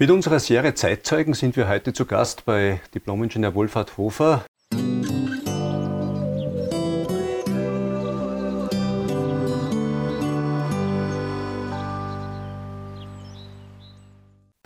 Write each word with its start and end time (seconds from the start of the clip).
Mit 0.00 0.12
unserer 0.12 0.38
Serie 0.38 0.74
Zeitzeugen 0.74 1.34
sind 1.34 1.56
wir 1.56 1.68
heute 1.68 1.92
zu 1.92 2.06
Gast 2.06 2.44
bei 2.44 2.80
Diplomingenieur 2.94 3.56
Wolfhard 3.56 3.96
Hofer. 3.96 4.44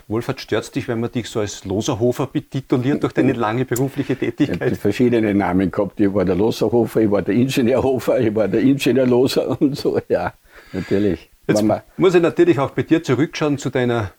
Wolfhard, 0.06 0.42
stört 0.42 0.74
dich, 0.74 0.86
wenn 0.86 1.00
man 1.00 1.10
dich 1.10 1.30
so 1.30 1.40
als 1.40 1.64
Loserhofer 1.64 2.26
betituliert 2.26 3.02
durch 3.02 3.14
deine 3.14 3.32
lange 3.32 3.64
berufliche 3.64 4.14
Tätigkeit? 4.14 4.56
Ich 4.56 4.66
habe 4.66 4.76
verschiedene 4.76 5.32
Namen 5.32 5.70
gehabt. 5.70 5.98
Ich 5.98 6.12
war 6.12 6.26
der 6.26 6.34
Loserhofer, 6.34 7.00
ich 7.00 7.10
war 7.10 7.22
der 7.22 7.34
Ingenieurhofer, 7.36 8.20
ich 8.20 8.34
war 8.34 8.48
der 8.48 8.60
Ingenieurloser 8.60 9.58
und 9.62 9.78
so. 9.78 9.98
Ja, 10.10 10.34
natürlich. 10.74 11.30
Jetzt 11.46 11.64
muss 11.96 12.14
ich 12.14 12.20
natürlich 12.20 12.58
auch 12.58 12.72
bei 12.72 12.82
dir 12.82 13.02
zurückschauen 13.02 13.56
zu 13.56 13.70
deiner 13.70 14.12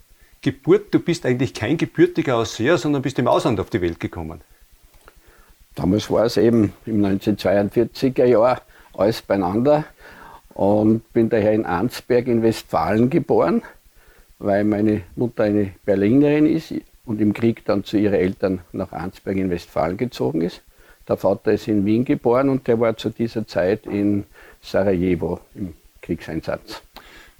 Geburt. 0.44 0.94
Du 0.94 1.00
bist 1.00 1.26
eigentlich 1.26 1.56
kein 1.56 1.78
gebürtiger 1.78 2.38
Ausseher, 2.38 2.78
sondern 2.78 3.02
bist 3.02 3.18
im 3.18 3.28
Ausland 3.28 3.60
auf 3.60 3.72
die 3.72 3.82
Welt 3.82 4.00
gekommen. 4.00 4.42
Damals 5.74 6.12
war 6.12 6.26
es 6.26 6.38
eben 6.38 6.74
im 6.86 7.04
1942er 7.04 8.26
Jahr 8.26 8.62
alles 8.96 9.24
beieinander 9.24 9.86
und 10.54 11.12
bin 11.14 11.30
daher 11.30 11.54
in 11.54 11.66
Arnsberg 11.66 12.28
in 12.28 12.44
Westfalen 12.44 13.10
geboren 13.10 13.64
weil 14.44 14.66
meine 14.66 15.04
Mutter 15.16 15.44
eine 15.44 15.74
Berlinerin 15.86 16.46
ist 16.46 16.74
und 17.06 17.22
im 17.22 17.34
Krieg 17.34 17.64
dann 17.66 17.86
zu 17.86 17.98
ihren 17.98 18.16
Eltern 18.16 18.60
nach 18.74 18.92
Arnsberg 18.92 19.38
in 19.38 19.50
Westfalen 19.50 19.98
gezogen 19.98 20.42
ist. 20.42 20.62
Der 21.08 21.18
Vater 21.18 21.54
ist 21.54 21.68
in 21.68 21.86
Wien 21.86 22.06
geboren 22.06 22.50
und 22.50 22.68
der 22.68 22.80
war 22.80 22.96
zu 22.98 23.10
dieser 23.10 23.48
Zeit 23.48 23.86
in 23.86 24.26
Sarajevo 24.62 25.40
im 25.56 25.74
Kriegseinsatz. 26.02 26.82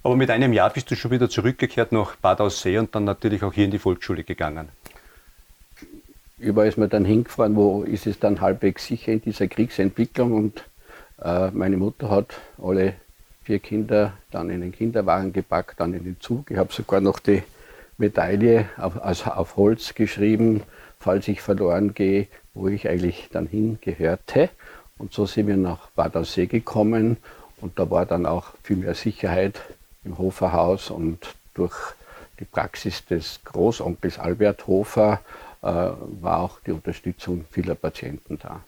Aber 0.04 0.16
mit 0.16 0.28
einem 0.28 0.52
Jahr 0.52 0.68
bist 0.68 0.90
du 0.90 0.96
schon 0.96 1.12
wieder 1.12 1.30
zurückgekehrt 1.30 1.90
nach 1.90 2.16
Bad 2.16 2.42
Aussee 2.42 2.76
und 2.76 2.94
dann 2.94 3.04
natürlich 3.04 3.42
auch 3.42 3.54
hier 3.54 3.64
in 3.64 3.70
die 3.70 3.78
Volksschule 3.78 4.22
gegangen. 4.22 4.68
Überall 6.36 6.68
ist 6.68 6.76
man 6.76 6.90
dann 6.90 7.06
hingefahren, 7.06 7.56
wo 7.56 7.84
ist 7.84 8.06
es 8.06 8.20
dann 8.20 8.42
halbwegs 8.42 8.86
sicher 8.86 9.12
in 9.12 9.22
dieser 9.22 9.46
Kriegsentwicklung 9.48 10.32
und 10.34 10.64
äh, 11.22 11.50
meine 11.52 11.78
Mutter 11.78 12.10
hat 12.10 12.38
alle 12.62 12.96
vier 13.44 13.60
Kinder 13.60 14.12
dann 14.30 14.50
in 14.50 14.60
den 14.60 14.72
Kinderwagen 14.72 15.32
gepackt, 15.32 15.80
dann 15.80 15.94
in 15.94 16.04
den 16.04 16.20
Zug. 16.20 16.50
Ich 16.50 16.58
habe 16.58 16.70
sogar 16.70 17.00
noch 17.00 17.18
die 17.18 17.42
Medaille 17.96 18.68
auf, 18.76 19.02
also 19.02 19.30
auf 19.30 19.56
Holz 19.56 19.94
geschrieben, 19.94 20.64
falls 21.00 21.28
ich 21.28 21.40
verloren 21.40 21.94
gehe, 21.94 22.26
wo 22.52 22.68
ich 22.68 22.90
eigentlich 22.90 23.30
dann 23.32 23.46
hingehörte. 23.46 24.50
Und 24.98 25.14
so 25.14 25.24
sind 25.24 25.46
wir 25.46 25.56
nach 25.56 25.88
Bad 25.92 26.14
Aussee 26.14 26.44
gekommen 26.44 27.16
und 27.62 27.78
da 27.78 27.90
war 27.90 28.04
dann 28.04 28.26
auch 28.26 28.52
viel 28.62 28.76
mehr 28.76 28.94
Sicherheit 28.94 29.62
im 30.04 30.18
Hoferhaus 30.18 30.90
und 30.90 31.34
durch 31.54 31.74
die 32.40 32.44
Praxis 32.44 33.04
des 33.04 33.40
Großonkels 33.44 34.18
Albert 34.18 34.66
Hofer 34.66 35.20
äh, 35.62 35.66
war 35.66 36.40
auch 36.40 36.58
die 36.66 36.72
Unterstützung 36.72 37.44
vieler 37.50 37.74
Patienten 37.74 38.38
da. 38.38 38.60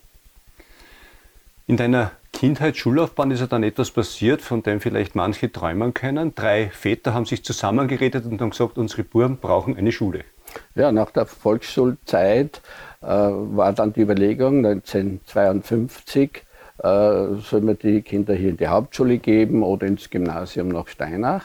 In 1.66 1.76
deiner 1.76 2.12
Kindheit, 2.32 2.76
Schullaufbahn 2.76 3.30
ist 3.32 3.40
ja 3.40 3.46
dann 3.46 3.64
etwas 3.64 3.90
passiert, 3.90 4.40
von 4.40 4.62
dem 4.62 4.80
vielleicht 4.80 5.16
manche 5.16 5.50
träumen 5.50 5.94
können. 5.94 6.34
Drei 6.34 6.68
Väter 6.68 7.12
haben 7.12 7.24
sich 7.24 7.44
zusammengeredet 7.44 8.24
und 8.24 8.40
haben 8.40 8.50
gesagt, 8.50 8.78
unsere 8.78 9.02
Buben 9.02 9.38
brauchen 9.38 9.76
eine 9.76 9.90
Schule. 9.90 10.24
Ja, 10.74 10.92
nach 10.92 11.10
der 11.10 11.26
Volksschulzeit 11.26 12.60
äh, 13.02 13.06
war 13.06 13.72
dann 13.72 13.92
die 13.92 14.02
Überlegung, 14.02 14.64
1952, 14.64 16.30
äh, 16.36 16.40
soll 17.40 17.60
man 17.60 17.78
die 17.78 18.02
Kinder 18.02 18.34
hier 18.34 18.50
in 18.50 18.56
die 18.56 18.68
Hauptschule 18.68 19.18
geben 19.18 19.62
oder 19.62 19.86
ins 19.86 20.10
Gymnasium 20.10 20.68
nach 20.68 20.88
Steinach. 20.88 21.44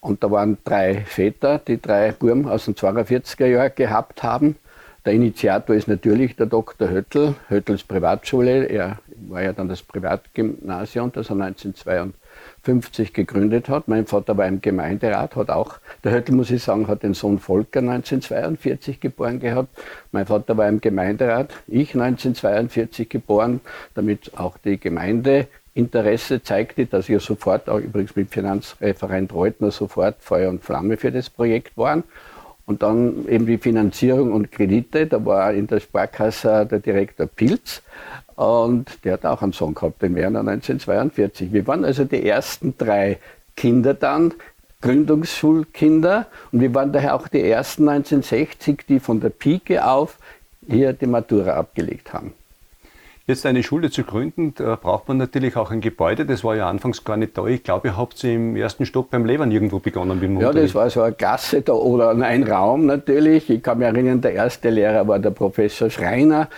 Und 0.00 0.22
da 0.22 0.30
waren 0.30 0.58
drei 0.64 1.02
Väter, 1.06 1.58
die 1.58 1.80
drei 1.80 2.12
Buben 2.12 2.46
aus 2.46 2.66
dem 2.66 2.74
42er 2.74 3.46
Jahr 3.46 3.70
gehabt 3.70 4.22
haben. 4.22 4.56
Der 5.04 5.12
Initiator 5.12 5.74
ist 5.74 5.88
natürlich 5.88 6.36
der 6.36 6.46
Dr. 6.46 6.88
Höttl, 6.90 7.34
Höttls 7.48 7.84
Privatschule. 7.84 8.64
Er 8.64 8.98
war 9.28 9.42
ja 9.42 9.52
dann 9.52 9.68
das 9.68 9.82
Privatgymnasium, 9.82 11.12
das 11.12 11.30
er 11.30 11.36
1952 11.36 13.12
gegründet 13.12 13.68
hat. 13.68 13.88
Mein 13.88 14.06
Vater 14.06 14.36
war 14.36 14.46
im 14.46 14.60
Gemeinderat, 14.60 15.36
hat 15.36 15.50
auch, 15.50 15.78
der 16.02 16.12
Höttl 16.12 16.32
muss 16.32 16.50
ich 16.50 16.62
sagen, 16.62 16.88
hat 16.88 17.02
den 17.02 17.14
Sohn 17.14 17.38
Volker 17.38 17.80
1942 17.80 19.00
geboren 19.00 19.40
gehabt. 19.40 19.68
Mein 20.12 20.26
Vater 20.26 20.56
war 20.56 20.68
im 20.68 20.80
Gemeinderat, 20.80 21.52
ich 21.66 21.94
1942 21.94 23.08
geboren, 23.08 23.60
damit 23.94 24.38
auch 24.38 24.58
die 24.58 24.78
Gemeinde 24.78 25.48
Interesse 25.74 26.40
zeigte, 26.42 26.86
dass 26.86 27.08
wir 27.08 27.18
sofort, 27.18 27.68
auch 27.68 27.80
übrigens 27.80 28.14
mit 28.14 28.30
Finanzreferent 28.30 29.34
Reutner, 29.34 29.72
sofort 29.72 30.16
Feuer 30.20 30.48
und 30.48 30.62
Flamme 30.62 30.96
für 30.96 31.10
das 31.10 31.28
Projekt 31.28 31.76
waren. 31.76 32.04
Und 32.66 32.82
dann 32.82 33.28
eben 33.28 33.44
die 33.44 33.58
Finanzierung 33.58 34.32
und 34.32 34.50
Kredite. 34.50 35.06
Da 35.06 35.22
war 35.26 35.52
in 35.52 35.66
der 35.66 35.80
Sparkasse 35.80 36.64
der 36.64 36.78
Direktor 36.78 37.26
Pilz. 37.26 37.82
Und 38.36 39.04
der 39.04 39.14
hat 39.14 39.26
auch 39.26 39.42
einen 39.42 39.52
Sohn 39.52 39.74
gehabt, 39.74 40.02
den 40.02 40.14
Werner 40.14 40.40
1942. 40.40 41.52
Wir 41.52 41.66
waren 41.66 41.84
also 41.84 42.04
die 42.04 42.26
ersten 42.26 42.76
drei 42.76 43.18
Kinder 43.56 43.94
dann, 43.94 44.34
Gründungsschulkinder. 44.80 46.26
Und 46.52 46.60
wir 46.60 46.74
waren 46.74 46.92
daher 46.92 47.14
auch 47.14 47.28
die 47.28 47.42
ersten 47.42 47.88
1960, 47.88 48.84
die 48.88 49.00
von 49.00 49.20
der 49.20 49.30
Pike 49.30 49.86
auf 49.86 50.18
hier 50.66 50.92
die 50.92 51.06
Matura 51.06 51.52
abgelegt 51.52 52.12
haben. 52.12 52.32
Jetzt 53.26 53.46
eine 53.46 53.62
Schule 53.62 53.90
zu 53.90 54.04
gründen, 54.04 54.52
da 54.54 54.76
braucht 54.76 55.08
man 55.08 55.16
natürlich 55.16 55.56
auch 55.56 55.70
ein 55.70 55.80
Gebäude. 55.80 56.26
Das 56.26 56.44
war 56.44 56.56
ja 56.56 56.68
anfangs 56.68 57.04
gar 57.04 57.16
nicht 57.16 57.38
da. 57.38 57.46
Ich 57.46 57.62
glaube, 57.62 57.88
ihr 57.88 57.96
habt 57.96 58.22
im 58.22 58.54
ersten 58.54 58.84
Stock 58.84 59.10
beim 59.10 59.24
Levern 59.24 59.50
irgendwo 59.50 59.78
begonnen. 59.78 60.20
Mit 60.20 60.28
dem 60.28 60.40
ja, 60.40 60.52
das 60.52 60.74
war 60.74 60.90
so 60.90 61.00
eine 61.00 61.14
Gasse 61.14 61.62
da 61.62 61.72
oder 61.72 62.10
ein 62.10 62.42
Raum 62.42 62.84
natürlich. 62.84 63.48
Ich 63.48 63.62
kann 63.62 63.78
mich 63.78 63.86
erinnern, 63.86 64.20
der 64.20 64.34
erste 64.34 64.68
Lehrer 64.68 65.08
war 65.08 65.18
der 65.20 65.30
Professor 65.30 65.88
Schreiner 65.88 66.50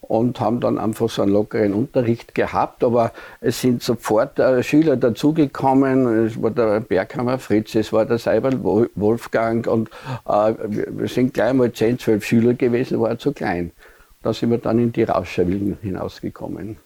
und 0.00 0.40
haben 0.40 0.60
dann 0.60 0.78
einfach 0.78 1.10
so 1.10 1.20
einen 1.20 1.32
lockeren 1.32 1.74
Unterricht 1.74 2.34
gehabt. 2.34 2.82
Aber 2.84 3.12
es 3.42 3.60
sind 3.60 3.82
sofort 3.82 4.38
äh, 4.38 4.62
Schüler 4.62 4.96
dazugekommen. 4.96 6.24
Es 6.24 6.40
war 6.42 6.52
der 6.52 6.80
Berghammer 6.80 7.38
Fritz, 7.38 7.74
es 7.74 7.92
war 7.92 8.06
der 8.06 8.16
Seibel 8.16 8.64
Wolfgang 8.94 9.66
und 9.66 9.90
äh, 10.26 10.54
wir 10.88 11.08
sind 11.08 11.34
gleich 11.34 11.52
mal 11.52 11.70
10, 11.70 11.98
12 11.98 12.24
Schüler 12.24 12.54
gewesen, 12.54 12.98
war 12.98 13.18
zu 13.18 13.32
klein. 13.32 13.72
Da 14.24 14.32
sind 14.32 14.50
wir 14.50 14.58
dann 14.58 14.78
in 14.78 14.90
die 14.90 15.02
Rauscherwillen 15.02 15.76
hinausgekommen. 15.82 16.78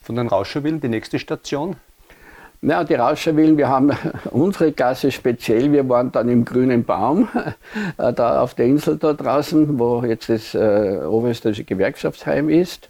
Von 0.00 0.16
den 0.16 0.28
Rauscherwillen 0.28 0.80
die 0.80 0.88
nächste 0.88 1.18
Station? 1.18 1.76
Ja, 2.62 2.84
die 2.84 2.94
Rauscherwillen, 2.94 3.58
wir 3.58 3.68
haben 3.68 3.92
unsere 4.30 4.72
Klasse 4.72 5.12
speziell, 5.12 5.70
wir 5.72 5.86
waren 5.90 6.10
dann 6.10 6.30
im 6.30 6.46
grünen 6.46 6.84
Baum, 6.84 7.28
äh, 7.98 8.14
da 8.14 8.40
auf 8.40 8.54
der 8.54 8.64
Insel 8.64 8.96
da 8.96 9.12
draußen, 9.12 9.78
wo 9.78 10.04
jetzt 10.04 10.30
das 10.30 10.54
äh, 10.54 11.00
Oberösterreichische 11.06 11.64
Gewerkschaftsheim 11.64 12.48
ist. 12.48 12.88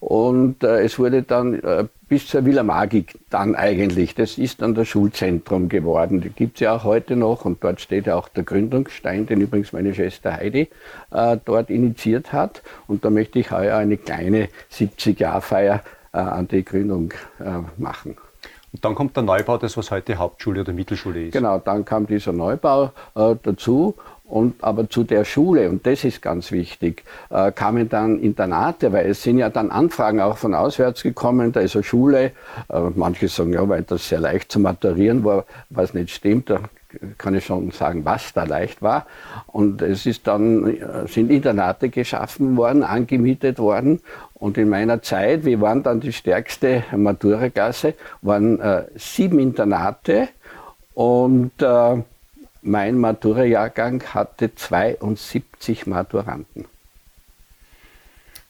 Und 0.00 0.64
äh, 0.64 0.82
es 0.82 0.98
wurde 0.98 1.22
dann 1.22 1.54
äh, 1.54 1.86
bis 2.08 2.26
zur 2.26 2.44
Villa 2.44 2.62
Magik 2.62 3.18
dann 3.30 3.54
eigentlich. 3.54 4.14
Das 4.14 4.38
ist 4.38 4.62
dann 4.62 4.74
das 4.74 4.88
Schulzentrum 4.88 5.68
geworden. 5.68 6.20
Die 6.20 6.30
gibt 6.30 6.56
es 6.56 6.60
ja 6.60 6.76
auch 6.76 6.84
heute 6.84 7.16
noch 7.16 7.44
und 7.44 7.62
dort 7.62 7.80
steht 7.80 8.06
ja 8.06 8.16
auch 8.16 8.28
der 8.28 8.42
Gründungsstein, 8.42 9.26
den 9.26 9.40
übrigens 9.40 9.72
meine 9.72 9.94
Schwester 9.94 10.36
Heidi 10.36 10.68
äh, 11.12 11.36
dort 11.44 11.70
initiiert 11.70 12.32
hat. 12.32 12.62
Und 12.86 13.04
da 13.04 13.10
möchte 13.10 13.38
ich 13.38 13.50
heuer 13.50 13.76
eine 13.76 13.96
kleine 13.96 14.48
70-Jahr-Feier 14.72 15.82
äh, 16.12 16.18
an 16.18 16.48
die 16.48 16.64
Gründung 16.64 17.12
äh, 17.38 17.80
machen. 17.80 18.16
Und 18.72 18.84
dann 18.84 18.94
kommt 18.94 19.16
der 19.16 19.24
Neubau, 19.24 19.56
das 19.58 19.76
was 19.76 19.90
heute 19.90 20.16
Hauptschule 20.16 20.60
oder 20.60 20.72
Mittelschule 20.72 21.26
ist. 21.26 21.32
Genau, 21.32 21.58
dann 21.58 21.84
kam 21.84 22.06
dieser 22.06 22.32
Neubau 22.32 22.92
äh, 23.16 23.34
dazu 23.42 23.96
und, 24.30 24.62
aber 24.62 24.88
zu 24.88 25.04
der 25.04 25.24
Schule, 25.24 25.68
und 25.68 25.86
das 25.86 26.04
ist 26.04 26.22
ganz 26.22 26.52
wichtig, 26.52 27.04
äh, 27.30 27.50
kamen 27.52 27.88
dann 27.88 28.20
Internate, 28.20 28.92
weil 28.92 29.10
es 29.10 29.22
sind 29.22 29.38
ja 29.38 29.50
dann 29.50 29.70
Anfragen 29.70 30.20
auch 30.20 30.38
von 30.38 30.54
auswärts 30.54 31.02
gekommen, 31.02 31.52
da 31.52 31.60
ist 31.60 31.74
eine 31.74 31.82
Schule. 31.82 32.32
Äh, 32.68 32.80
manche 32.94 33.28
sagen, 33.28 33.52
ja, 33.52 33.68
weil 33.68 33.82
das 33.82 34.08
sehr 34.08 34.20
leicht 34.20 34.52
zu 34.52 34.60
maturieren 34.60 35.24
war, 35.24 35.44
was 35.68 35.94
nicht 35.94 36.10
stimmt, 36.10 36.48
da 36.48 36.60
kann 37.18 37.34
ich 37.34 37.44
schon 37.44 37.70
sagen, 37.70 38.04
was 38.04 38.32
da 38.32 38.44
leicht 38.44 38.82
war. 38.82 39.06
Und 39.46 39.82
es 39.82 40.06
ist 40.06 40.26
dann, 40.26 40.76
äh, 40.76 41.06
sind 41.06 41.30
Internate 41.30 41.88
geschaffen 41.88 42.56
worden, 42.56 42.82
angemietet 42.82 43.58
worden. 43.58 44.00
Und 44.34 44.58
in 44.58 44.68
meiner 44.68 45.02
Zeit, 45.02 45.44
wir 45.44 45.60
waren 45.60 45.82
dann 45.82 46.00
die 46.00 46.12
stärkste 46.12 46.84
Maturagasse, 46.96 47.94
waren 48.22 48.60
äh, 48.60 48.84
sieben 48.96 49.38
Internate 49.38 50.28
und 50.94 51.52
äh, 51.60 52.02
mein 52.62 52.98
Matura-Jahrgang 52.98 54.02
hatte 54.14 54.54
72 54.54 55.86
Maturanten. 55.86 56.66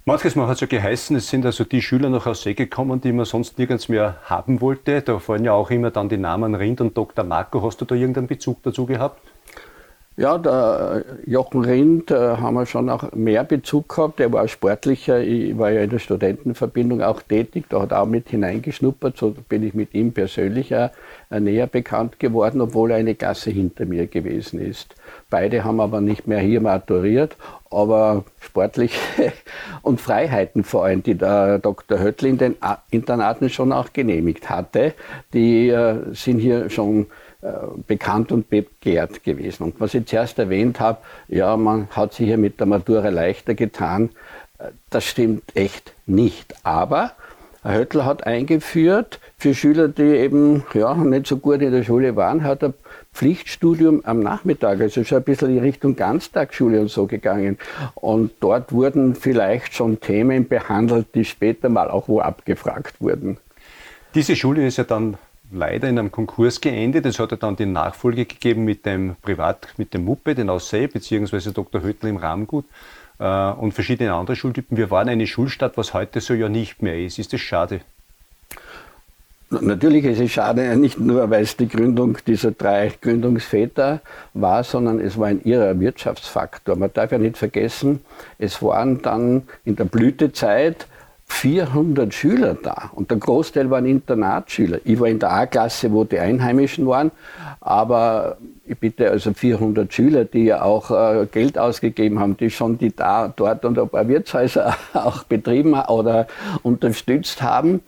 Manches 0.07 0.35
Mal 0.35 0.49
hat 0.49 0.55
es 0.55 0.61
ja 0.62 0.67
geheißen, 0.67 1.15
es 1.17 1.29
sind 1.29 1.45
also 1.45 1.62
die 1.62 1.83
Schüler 1.83 2.09
noch 2.09 2.27
aus 2.27 2.43
See 2.43 2.55
gekommen, 2.55 3.01
die 3.01 3.12
man 3.12 3.27
sonst 3.27 3.59
nirgends 3.59 3.89
mehr 3.89 4.17
haben 4.25 4.61
wollte. 4.61 5.03
Da 5.03 5.19
fallen 5.19 5.45
ja 5.45 5.53
auch 5.53 5.71
immer 5.71 5.91
dann 5.91 6.09
die 6.09 6.17
Namen 6.17 6.55
Rind 6.55 6.81
und 6.81 6.97
Dr. 6.97 7.25
Marco. 7.25 7.62
Hast 7.62 7.81
du 7.81 7.85
da 7.85 7.95
irgendeinen 7.95 8.27
Bezug 8.27 8.62
dazu 8.62 8.87
gehabt? 8.87 9.21
Ja, 10.21 10.37
der 10.37 11.03
Jochen 11.25 11.65
Rindt 11.65 12.11
äh, 12.11 12.37
haben 12.37 12.53
wir 12.53 12.67
schon 12.67 12.91
auch 12.91 13.11
mehr 13.13 13.43
Bezug 13.43 13.89
gehabt. 13.89 14.19
Der 14.19 14.31
war 14.31 14.47
sportlicher. 14.49 15.19
Ich 15.23 15.57
war 15.57 15.71
ja 15.71 15.81
in 15.81 15.89
der 15.89 15.99
Studentenverbindung 15.99 17.01
auch 17.01 17.23
tätig. 17.23 17.65
Da 17.71 17.81
hat 17.81 17.93
er 17.93 18.03
auch 18.03 18.07
mit 18.07 18.29
hineingeschnuppert. 18.29 19.17
So 19.17 19.35
bin 19.49 19.63
ich 19.63 19.73
mit 19.73 19.95
ihm 19.95 20.13
persönlich 20.13 20.77
auch, 20.77 20.91
äh, 21.31 21.41
näher 21.41 21.67
bekannt 21.67 22.21
geworden, 22.21 22.61
obwohl 22.61 22.91
er 22.91 22.99
eine 22.99 23.15
Klasse 23.15 23.51
hinter 23.51 23.87
mir 23.87 24.09
gewesen 24.09 24.61
ist. 24.61 24.95
Beide 25.31 25.65
haben 25.65 25.81
aber 25.81 26.03
nicht 26.03 26.27
mehr 26.27 26.41
hier 26.41 26.61
maturiert, 26.61 27.35
aber 27.71 28.27
sportliche 28.41 29.01
und 29.81 30.03
Freiheiten 30.03 30.65
vor 30.65 30.85
allem, 30.85 31.03
die 31.03 31.15
der 31.15 31.61
Dr. 31.61 31.99
Höttl 31.99 32.27
in 32.27 32.37
den 32.37 32.57
Internaten 32.91 33.49
schon 33.49 33.73
auch 33.73 33.95
genehmigt 33.95 34.51
hatte, 34.51 34.93
die 35.33 35.71
äh, 35.71 36.13
sind 36.13 36.41
hier 36.41 36.69
schon 36.69 37.05
äh, 37.05 37.07
bekannt 37.87 38.33
und 38.33 38.51
begehrt 38.51 39.25
gewesen. 39.25 39.65
Und 39.65 39.81
was 39.81 39.95
ich 39.95 40.07
zuerst 40.07 40.39
erwähnt 40.39 40.79
habe, 40.81 40.99
ja, 41.29 41.57
man 41.57 41.89
hat 41.91 42.13
sich 42.15 42.27
hier 42.27 42.39
mit 42.39 42.61
der 42.61 42.67
Matura 42.67 43.09
leichter 43.09 43.55
getan, 43.55 44.11
äh, 44.59 44.69
das 44.91 45.05
stimmt 45.05 45.57
echt 45.57 45.95
nicht. 46.07 46.55
Aber 46.65 47.13
Herr 47.63 47.79
Höttl 47.79 48.05
hat 48.05 48.27
eingeführt, 48.27 49.21
für 49.37 49.55
Schüler, 49.55 49.89
die 49.89 50.03
eben 50.03 50.65
ja, 50.75 50.95
nicht 50.95 51.27
so 51.27 51.37
gut 51.37 51.61
in 51.61 51.73
der 51.73 51.83
Schule 51.83 52.17
waren, 52.17 52.43
hat 52.43 52.63
er 52.63 52.75
Pflichtstudium 53.13 54.03
am 54.05 54.21
Nachmittag, 54.21 54.81
also 54.81 55.05
schon 55.05 55.19
ein 55.19 55.25
bisschen 55.25 55.57
in 55.57 55.63
Richtung 55.63 55.97
Ganztagsschule 55.97 56.81
und 56.81 56.89
so 56.89 57.07
gegangen. 57.07 57.59
Und 57.95 58.33
dort 58.41 58.73
wurden 58.73 59.15
vielleicht 59.15 59.75
schon 59.75 60.01
Themen 60.01 60.49
behandelt, 60.49 61.15
die 61.15 61.25
später 61.25 61.69
mal 61.69 61.91
auch 61.91 62.09
wo 62.09 62.21
abgefragt 62.21 63.01
wurden. 63.01 63.39
Diese 64.15 64.37
Schule 64.37 64.67
ist 64.67 64.79
ja 64.79 64.85
dann 64.85 65.17
leider 65.52 65.88
in 65.88 65.99
einem 65.99 66.12
Konkurs 66.12 66.61
geendet. 66.61 67.06
Es 67.06 67.19
hat 67.19 67.31
ja 67.31 67.37
dann 67.37 67.56
die 67.56 67.67
Nachfolge 67.67 68.25
gegeben 68.25 68.64
mit 68.64 68.87
dem 68.87 69.17
Privat, 69.23 69.69
mit 69.76 69.94
dem 69.94 70.05
Muppe, 70.05 70.35
den 70.35 70.50
Aussee, 70.50 70.87
beziehungsweise 70.87 71.52
Dr. 71.52 71.82
Höttl 71.82 72.08
im 72.08 72.17
Rahmgut 72.17 72.64
äh, 73.19 73.50
und 73.52 73.73
verschiedene 73.73 74.12
andere 74.14 74.37
Schultypen. 74.37 74.76
Wir 74.76 74.91
waren 74.91 75.08
eine 75.08 75.26
Schulstadt, 75.26 75.76
was 75.76 75.94
heute 75.94 76.20
so 76.20 76.35
ja 76.35 76.49
nicht 76.49 76.82
mehr 76.82 76.99
ist. 76.99 77.19
Ist 77.19 77.32
das 77.32 77.41
schade? 77.41 77.81
Natürlich 79.52 80.05
ist 80.05 80.20
es 80.20 80.31
schade, 80.31 80.76
nicht 80.76 81.00
nur, 81.00 81.29
weil 81.29 81.43
es 81.43 81.56
die 81.56 81.67
Gründung 81.67 82.19
dieser 82.25 82.52
drei 82.52 82.93
Gründungsväter 83.00 84.00
war, 84.32 84.62
sondern 84.62 85.00
es 85.00 85.19
war 85.19 85.26
ein 85.26 85.43
irrer 85.43 85.81
Wirtschaftsfaktor. 85.81 86.76
Man 86.76 86.93
darf 86.93 87.11
ja 87.11 87.19
nicht 87.19 87.37
vergessen, 87.37 88.00
es 88.38 88.62
waren 88.62 89.02
dann 89.02 89.43
in 89.64 89.75
der 89.75 89.87
Blütezeit 89.87 90.87
400 91.31 92.12
Schüler 92.12 92.56
da 92.61 92.91
und 92.93 93.11
der 93.11 93.19
Großteil 93.19 93.71
waren 93.71 93.87
Internatsschüler. 93.87 94.81
Ich 94.85 94.99
war 94.99 95.09
in 95.09 95.19
der 95.19 95.32
A-Klasse, 95.32 95.91
wo 95.93 96.05
die 96.05 96.19
Einheimischen 96.19 96.87
waren, 96.87 97.12
aber 97.61 98.37
ich 98.67 98.77
bitte 98.77 99.11
also 99.11 99.32
400 99.32 99.93
Schüler, 99.93 100.25
die 100.25 100.44
ja 100.44 100.62
auch 100.62 100.91
äh, 100.91 101.27
Geld 101.31 101.56
ausgegeben 101.56 102.19
haben, 102.19 102.37
die 102.37 102.50
schon 102.50 102.79
die 102.79 102.94
da, 102.94 103.32
dort 103.35 103.65
und 103.65 103.79
ein 103.79 103.88
paar 103.88 104.06
Wirtshäuser 104.09 104.77
auch 104.93 105.23
betrieben 105.23 105.75
oder 105.75 106.27
unterstützt 106.62 107.41
haben. 107.41 107.81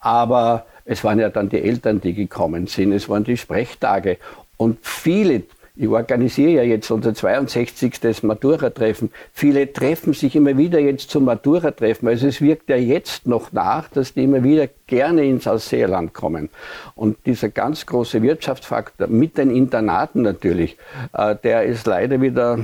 Aber 0.00 0.66
es 0.84 1.02
waren 1.04 1.18
ja 1.18 1.30
dann 1.30 1.48
die 1.48 1.62
Eltern, 1.62 2.00
die 2.00 2.14
gekommen 2.14 2.66
sind, 2.66 2.92
es 2.92 3.08
waren 3.08 3.24
die 3.24 3.36
Sprechtage 3.36 4.18
und 4.56 4.78
viele 4.82 5.44
ich 5.78 5.88
organisiere 5.88 6.50
ja 6.50 6.62
jetzt 6.64 6.90
unser 6.90 7.14
62. 7.14 8.24
Matura-Treffen. 8.24 9.12
Viele 9.32 9.72
treffen 9.72 10.12
sich 10.12 10.34
immer 10.34 10.58
wieder 10.58 10.80
jetzt 10.80 11.10
zum 11.10 11.24
Matura-Treffen. 11.24 12.08
Also 12.08 12.26
es 12.26 12.40
wirkt 12.40 12.68
ja 12.68 12.76
jetzt 12.76 13.28
noch 13.28 13.52
nach, 13.52 13.88
dass 13.88 14.12
die 14.12 14.24
immer 14.24 14.42
wieder 14.42 14.68
gerne 14.88 15.24
ins 15.24 15.46
Ausseerland 15.46 16.14
kommen. 16.14 16.50
Und 16.96 17.24
dieser 17.26 17.50
ganz 17.50 17.86
große 17.86 18.22
Wirtschaftsfaktor 18.22 19.06
mit 19.06 19.38
den 19.38 19.54
Internaten 19.54 20.22
natürlich, 20.22 20.76
äh, 21.12 21.36
der 21.36 21.62
ist 21.62 21.86
leider 21.86 22.20
wieder 22.20 22.58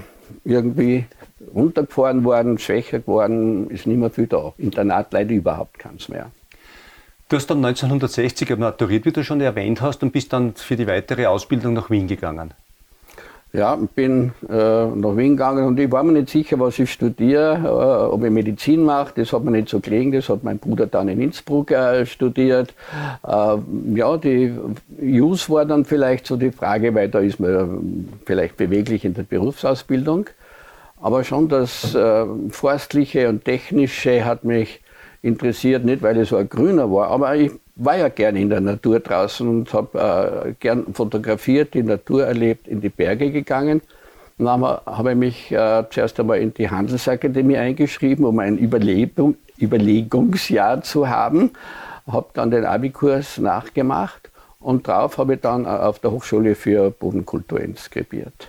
irgendwie 0.44 1.05
runtergefahren 1.55 2.25
worden, 2.25 2.58
schwächer 2.58 2.99
geworden, 2.99 3.70
ist 3.70 3.87
nicht 3.87 3.99
mehr 3.99 4.11
viel 4.11 4.26
da. 4.26 4.55
Internat 4.58 5.12
leider 5.12 5.32
überhaupt 5.32 5.78
keins 5.78 6.08
mehr. 6.08 6.32
Du 7.28 7.37
hast 7.37 7.46
dann 7.46 7.64
1960 7.64 8.56
maturiert, 8.56 9.06
wie 9.06 9.12
du 9.12 9.22
schon 9.22 9.40
erwähnt 9.40 9.81
hast, 9.81 10.02
und 10.02 10.12
bist 10.12 10.32
dann 10.32 10.55
für 10.56 10.75
die 10.75 10.88
weitere 10.88 11.26
Ausbildung 11.26 11.75
nach 11.75 11.90
Wien 11.90 12.08
gegangen. 12.08 12.52
Ja, 13.54 13.78
bin 13.94 14.32
äh, 14.48 14.52
nach 14.52 15.16
Wien 15.16 15.36
gegangen 15.36 15.64
und 15.64 15.78
ich 15.78 15.92
war 15.92 16.02
mir 16.02 16.10
nicht 16.10 16.28
sicher, 16.28 16.58
was 16.58 16.76
ich 16.80 16.90
studiere, 16.90 17.60
äh, 17.62 18.12
ob 18.12 18.24
ich 18.24 18.30
Medizin 18.32 18.82
mache. 18.82 19.12
Das 19.14 19.32
hat 19.32 19.44
mir 19.44 19.52
nicht 19.52 19.68
so 19.68 19.78
gelegen. 19.78 20.10
Das 20.10 20.28
hat 20.28 20.42
mein 20.42 20.58
Bruder 20.58 20.88
dann 20.88 21.06
in 21.06 21.20
Innsbruck 21.20 21.70
äh, 21.70 22.04
studiert. 22.04 22.74
Äh, 23.24 23.56
ja, 23.94 24.16
die 24.16 24.52
Jus 25.00 25.48
war 25.48 25.64
dann 25.66 25.84
vielleicht 25.84 26.26
so 26.26 26.36
die 26.36 26.50
Frage, 26.50 26.92
weil 26.96 27.08
da 27.08 27.20
ist 27.20 27.38
man 27.38 28.08
vielleicht 28.26 28.56
beweglich 28.56 29.04
in 29.04 29.14
der 29.14 29.22
Berufsausbildung. 29.22 30.30
Aber 31.00 31.22
schon 31.22 31.48
das 31.48 31.94
äh, 31.94 32.26
Forstliche 32.50 33.28
und 33.28 33.44
Technische 33.44 34.24
hat 34.24 34.42
mich 34.42 34.80
interessiert, 35.22 35.84
nicht 35.84 36.02
weil 36.02 36.20
ich 36.20 36.28
so 36.28 36.36
ein 36.38 36.48
Grüner 36.48 36.90
war, 36.90 37.06
aber 37.08 37.36
ich 37.36 37.52
war 37.76 37.97
ja 37.97 38.09
gern 38.09 38.37
in 38.37 38.50
der 38.50 38.61
Natur 38.61 39.00
draußen 39.00 39.49
und 39.49 39.73
habe 39.73 40.47
äh, 40.47 40.53
gern 40.61 40.94
fotografiert, 40.94 41.75
die 41.75 41.82
Natur 41.82 42.25
erlebt, 42.25 42.69
in 42.69 42.81
die 42.81 42.88
Berge 42.88 43.31
gegangen. 43.31 43.82
Dann 44.38 44.62
habe 44.62 45.11
ich 45.12 45.17
mich 45.17 45.53
äh, 45.53 45.85
zuerst 45.91 46.19
einmal 46.19 46.38
in 46.38 46.53
die 46.55 46.71
Handelsakademie 46.71 47.56
eingeschrieben, 47.56 48.25
um 48.25 48.38
ein 48.38 48.59
Überlebung, 48.59 49.37
Überlegungsjahr 49.61 50.82
zu 50.82 51.09
haben. 51.09 51.50
Habe 52.11 52.29
dann 52.35 52.50
den 52.50 52.65
Abikurs 52.65 53.38
nachgemacht 53.38 54.31
und 54.61 54.88
darauf 54.88 55.19
habe 55.19 55.35
ich 55.35 55.41
dann 55.41 55.65
äh, 55.65 55.69
auf 55.69 55.99
der 55.99 56.11
Hochschule 56.11 56.55
für 56.55 56.91
Bodenkultur 56.91 57.61
inskribiert. 57.61 58.49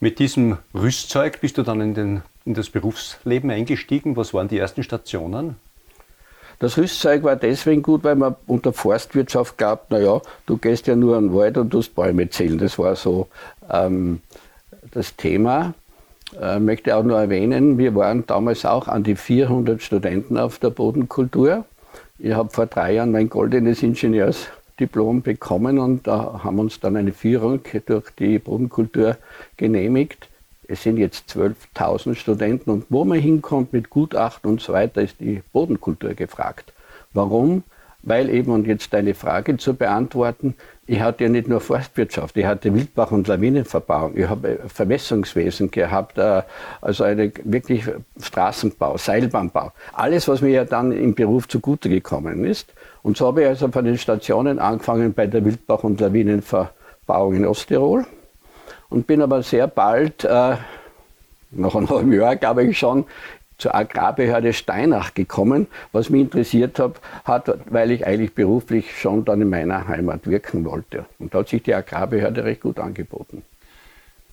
Mit 0.00 0.18
diesem 0.18 0.58
Rüstzeug 0.74 1.40
bist 1.40 1.58
du 1.58 1.62
dann 1.62 1.80
in, 1.80 1.94
den, 1.94 2.22
in 2.44 2.54
das 2.54 2.70
Berufsleben 2.70 3.50
eingestiegen. 3.50 4.16
Was 4.16 4.32
waren 4.32 4.48
die 4.48 4.58
ersten 4.58 4.82
Stationen? 4.82 5.56
Das 6.60 6.76
Rüstzeug 6.76 7.22
war 7.22 7.36
deswegen 7.36 7.80
gut, 7.80 8.04
weil 8.04 8.16
man 8.16 8.36
unter 8.46 8.74
Forstwirtschaft 8.74 9.56
glaubt, 9.56 9.90
naja, 9.90 10.20
du 10.44 10.58
gehst 10.58 10.86
ja 10.86 10.94
nur 10.94 11.16
an 11.16 11.28
den 11.28 11.34
Wald 11.34 11.56
und 11.56 11.70
tust 11.70 11.94
Bäume 11.94 12.28
zählen. 12.28 12.58
Das 12.58 12.78
war 12.78 12.96
so 12.96 13.28
ähm, 13.70 14.20
das 14.90 15.16
Thema. 15.16 15.72
Äh, 16.38 16.60
möchte 16.60 16.94
auch 16.94 17.02
nur 17.02 17.18
erwähnen, 17.18 17.78
wir 17.78 17.94
waren 17.94 18.26
damals 18.26 18.66
auch 18.66 18.88
an 18.88 19.02
die 19.02 19.16
400 19.16 19.82
Studenten 19.82 20.36
auf 20.36 20.58
der 20.58 20.68
Bodenkultur. 20.68 21.64
Ich 22.18 22.34
habe 22.34 22.50
vor 22.50 22.66
drei 22.66 22.92
Jahren 22.92 23.10
mein 23.10 23.30
goldenes 23.30 23.82
Ingenieursdiplom 23.82 25.22
bekommen 25.22 25.78
und 25.78 26.06
da 26.06 26.42
haben 26.44 26.58
uns 26.58 26.78
dann 26.78 26.94
eine 26.96 27.14
Führung 27.14 27.60
durch 27.86 28.10
die 28.18 28.38
Bodenkultur 28.38 29.16
genehmigt. 29.56 30.28
Es 30.70 30.84
sind 30.84 30.98
jetzt 30.98 31.36
12.000 31.36 32.14
Studenten 32.14 32.70
und 32.70 32.84
wo 32.90 33.04
man 33.04 33.18
hinkommt 33.18 33.72
mit 33.72 33.90
Gutachten 33.90 34.48
und 34.48 34.60
so 34.60 34.72
weiter, 34.72 35.02
ist 35.02 35.18
die 35.18 35.42
Bodenkultur 35.52 36.14
gefragt. 36.14 36.72
Warum? 37.12 37.64
Weil 38.02 38.30
eben, 38.30 38.52
und 38.52 38.68
jetzt 38.68 38.94
deine 38.94 39.14
Frage 39.14 39.56
zu 39.56 39.74
beantworten, 39.74 40.54
ich 40.86 41.00
hatte 41.00 41.24
ja 41.24 41.30
nicht 41.30 41.48
nur 41.48 41.60
Forstwirtschaft, 41.60 42.36
ich 42.36 42.46
hatte 42.46 42.72
Wildbach- 42.72 43.10
und 43.10 43.26
Lawinenverbauung, 43.26 44.16
ich 44.16 44.28
habe 44.28 44.60
Vermessungswesen 44.68 45.72
gehabt, 45.72 46.18
äh, 46.18 46.42
also 46.80 47.02
eine 47.02 47.32
wirklich 47.42 47.84
Straßenbau, 48.20 48.96
Seilbahnbau. 48.96 49.72
Alles, 49.92 50.28
was 50.28 50.40
mir 50.40 50.50
ja 50.50 50.64
dann 50.64 50.92
im 50.92 51.14
Beruf 51.14 51.48
zugute 51.48 51.88
gekommen 51.88 52.44
ist. 52.44 52.72
Und 53.02 53.16
so 53.16 53.26
habe 53.26 53.42
ich 53.42 53.48
also 53.48 53.68
von 53.68 53.84
den 53.84 53.98
Stationen 53.98 54.60
angefangen 54.60 55.14
bei 55.14 55.26
der 55.26 55.44
Wildbach- 55.44 55.82
und 55.82 56.00
Lawinenverbauung 56.00 57.34
in 57.34 57.44
Osttirol 57.44 58.06
und 58.90 59.06
bin 59.06 59.22
aber 59.22 59.42
sehr 59.42 59.66
bald, 59.66 60.24
äh, 60.24 60.56
nach 61.52 61.74
einem 61.74 61.88
halben 61.88 62.12
Jahr 62.12 62.36
glaube 62.36 62.64
ich 62.64 62.78
schon, 62.78 63.06
zur 63.60 63.74
Agrarbehörde 63.74 64.52
Steinach 64.52 65.14
gekommen, 65.14 65.66
was 65.92 66.10
mich 66.10 66.22
interessiert 66.22 66.78
hat, 66.78 67.00
hat, 67.24 67.58
weil 67.70 67.90
ich 67.90 68.06
eigentlich 68.06 68.34
beruflich 68.34 68.98
schon 68.98 69.24
dann 69.24 69.42
in 69.42 69.50
meiner 69.50 69.86
Heimat 69.86 70.26
wirken 70.26 70.64
wollte. 70.64 71.04
Und 71.18 71.34
da 71.34 71.40
hat 71.40 71.48
sich 71.48 71.62
die 71.62 71.74
Agrarbehörde 71.74 72.44
recht 72.44 72.62
gut 72.62 72.78
angeboten. 72.78 73.42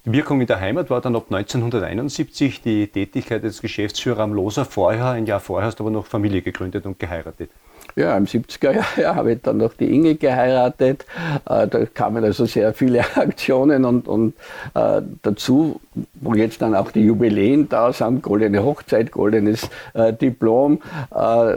Die 0.05 0.13
Wirkung 0.13 0.39
in 0.39 0.47
der 0.47 0.61
Heimat 0.61 0.89
war 0.89 1.01
dann 1.01 1.17
ab 1.17 1.25
1971 1.29 2.61
die 2.61 2.87
Tätigkeit 2.87 3.43
des 3.43 3.61
Geschäftsführers 3.61 4.21
am 4.21 4.33
Loser 4.33 4.63
vorher. 4.63 5.07
Ein 5.07 5.25
Jahr 5.25 5.41
vorher 5.41 5.67
hast 5.67 5.79
du 5.79 5.83
aber 5.83 5.91
noch 5.91 6.07
Familie 6.07 6.41
gegründet 6.41 6.85
und 6.85 6.97
geheiratet. 6.97 7.49
Ja, 7.97 8.15
im 8.15 8.25
70er 8.25 8.75
Jahr 9.01 9.15
habe 9.15 9.33
ich 9.33 9.41
dann 9.41 9.57
noch 9.57 9.73
die 9.73 9.91
Inge 9.91 10.13
geheiratet. 10.13 11.03
Äh, 11.49 11.67
da 11.67 11.83
kamen 11.91 12.23
also 12.23 12.45
sehr 12.45 12.71
viele 12.75 12.99
Aktionen 13.15 13.85
und, 13.85 14.07
und 14.07 14.35
äh, 14.75 15.01
dazu, 15.23 15.81
wo 16.13 16.35
jetzt 16.35 16.61
dann 16.61 16.75
auch 16.75 16.91
die 16.91 17.03
Jubiläen 17.03 17.69
da 17.69 17.91
sind, 17.91 18.21
goldene 18.21 18.63
Hochzeit, 18.63 19.11
goldenes 19.11 19.67
äh, 19.95 20.13
Diplom. 20.13 20.79
Äh, 21.09 21.55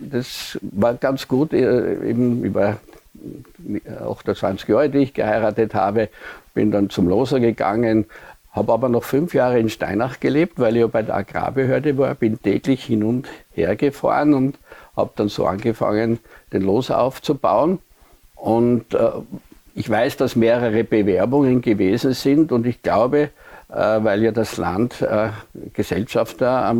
das 0.00 0.58
war 0.62 0.94
ganz 0.94 1.28
gut, 1.28 1.52
äh, 1.52 2.08
eben 2.08 2.42
über 2.42 2.78
28 4.02 4.66
Jahre, 4.68 4.88
die 4.88 4.98
ich 5.00 5.12
geheiratet 5.12 5.74
habe, 5.74 6.08
bin 6.54 6.70
dann 6.70 6.88
zum 6.88 7.06
Loser 7.06 7.38
gegangen, 7.38 8.06
habe 8.52 8.72
aber 8.72 8.88
noch 8.88 9.04
fünf 9.04 9.34
Jahre 9.34 9.58
in 9.58 9.68
Steinach 9.68 10.20
gelebt, 10.20 10.58
weil 10.58 10.76
ich 10.76 10.80
ja 10.80 10.86
bei 10.86 11.02
der 11.02 11.16
Agrarbehörde 11.16 11.98
war, 11.98 12.14
bin 12.14 12.40
täglich 12.40 12.84
hin 12.84 13.04
und 13.04 13.28
her 13.52 13.76
gefahren 13.76 14.32
und 14.32 14.58
habe 14.96 15.10
dann 15.16 15.28
so 15.28 15.46
angefangen, 15.46 16.18
den 16.52 16.62
Los 16.62 16.90
aufzubauen. 16.90 17.78
Und 18.34 18.94
äh, 18.94 19.10
ich 19.74 19.88
weiß, 19.88 20.16
dass 20.16 20.36
mehrere 20.36 20.84
Bewerbungen 20.84 21.60
gewesen 21.60 22.14
sind 22.14 22.50
und 22.50 22.66
ich 22.66 22.82
glaube, 22.82 23.30
äh, 23.68 23.74
weil 23.74 24.22
ja 24.22 24.30
das 24.30 24.56
Land 24.56 25.02
äh, 25.02 25.28
Gesellschafter, 25.72 26.74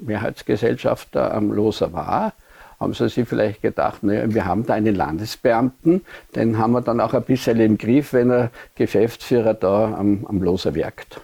Mehrheitsgesellschafter 0.00 1.32
am 1.32 1.52
Loser 1.52 1.92
war, 1.92 2.32
haben 2.78 2.92
sie 2.92 3.08
sich 3.08 3.26
vielleicht 3.26 3.62
gedacht, 3.62 4.02
naja, 4.02 4.24
wir 4.26 4.44
haben 4.44 4.66
da 4.66 4.74
einen 4.74 4.94
Landesbeamten, 4.94 6.02
den 6.34 6.58
haben 6.58 6.72
wir 6.72 6.82
dann 6.82 7.00
auch 7.00 7.14
ein 7.14 7.22
bisschen 7.22 7.58
im 7.60 7.78
Griff, 7.78 8.12
wenn 8.12 8.30
er 8.30 8.50
Geschäftsführer 8.74 9.54
da 9.54 9.94
am, 9.96 10.26
am 10.28 10.42
Loser 10.42 10.74
wirkt. 10.74 11.20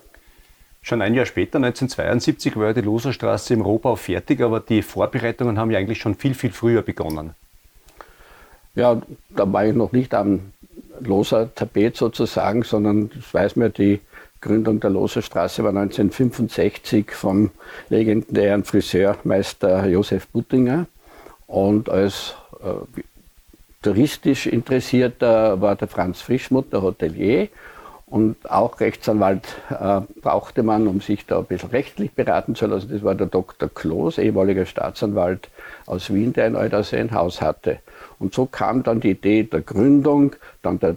Schon 0.83 1.01
ein 1.01 1.15
Jahr 1.15 1.27
später, 1.27 1.59
1972, 1.59 2.57
war 2.57 2.67
ja 2.67 2.73
die 2.73 2.81
Loserstraße 2.81 3.55
im 3.55 3.61
Rohbau 3.61 3.95
fertig, 3.95 4.41
aber 4.41 4.59
die 4.59 4.83
Vorbereitungen 4.83 5.57
haben 5.59 5.71
ja 5.71 5.79
eigentlich 5.79 5.99
schon 5.99 6.17
viel, 6.17 6.35
viel 6.35 6.51
früher 6.51 6.83
begonnen. 6.83 7.35
Ja, 8.75 9.01
da 9.31 9.53
war 9.53 9.65
ich 9.65 9.75
noch 9.75 9.93
nicht 9.93 10.13
am 10.13 10.53
Loser 10.99 11.55
Tapet 11.55 11.97
sozusagen, 11.97 12.65
sondern 12.65 13.11
das 13.11 13.33
weiß 13.33 13.57
man, 13.57 13.73
die 13.73 14.01
Gründung 14.41 14.81
der 14.81 14.91
Loserstraße 14.91 15.63
war 15.63 15.71
1965 15.71 17.13
vom 17.13 17.51
legendären 17.89 18.65
Friseurmeister 18.65 19.87
Josef 19.87 20.27
Buttinger. 20.29 20.87
Und 21.47 21.89
als 21.89 22.35
äh, 22.61 23.01
touristisch 23.83 24.47
Interessierter 24.47 25.61
war 25.61 25.77
der 25.77 25.87
Franz 25.87 26.23
Frischmuth, 26.23 26.73
der 26.73 26.83
Hotelier. 26.83 27.49
Und 28.13 28.37
auch 28.51 28.79
Rechtsanwalt 28.79 29.49
äh, 29.71 30.03
brauchte 30.21 30.63
man, 30.63 30.87
um 30.87 31.01
sich 31.01 31.25
da 31.25 31.39
ein 31.39 31.47
bisschen 31.47 31.71
rechtlich 31.71 32.13
beraten 32.13 32.55
zu 32.55 32.67
lassen. 32.67 32.91
Das 32.93 33.03
war 33.03 33.15
der 33.15 33.27
Dr. 33.27 33.71
Kloß, 33.71 34.19
ehemaliger 34.19 34.67
Staatsanwalt 34.67 35.49
aus 35.87 36.13
Wien, 36.13 36.35
der 36.35 36.47
in 36.47 36.55
Eudersee 36.55 36.99
ein 36.99 37.13
Haus 37.13 37.41
hatte. 37.41 37.79
Und 38.19 38.35
so 38.35 38.45
kam 38.45 38.83
dann 38.83 39.01
die 39.01 39.13
Idee 39.13 39.45
der 39.45 39.63
Gründung, 39.63 40.37
dann 40.61 40.79
der 40.79 40.97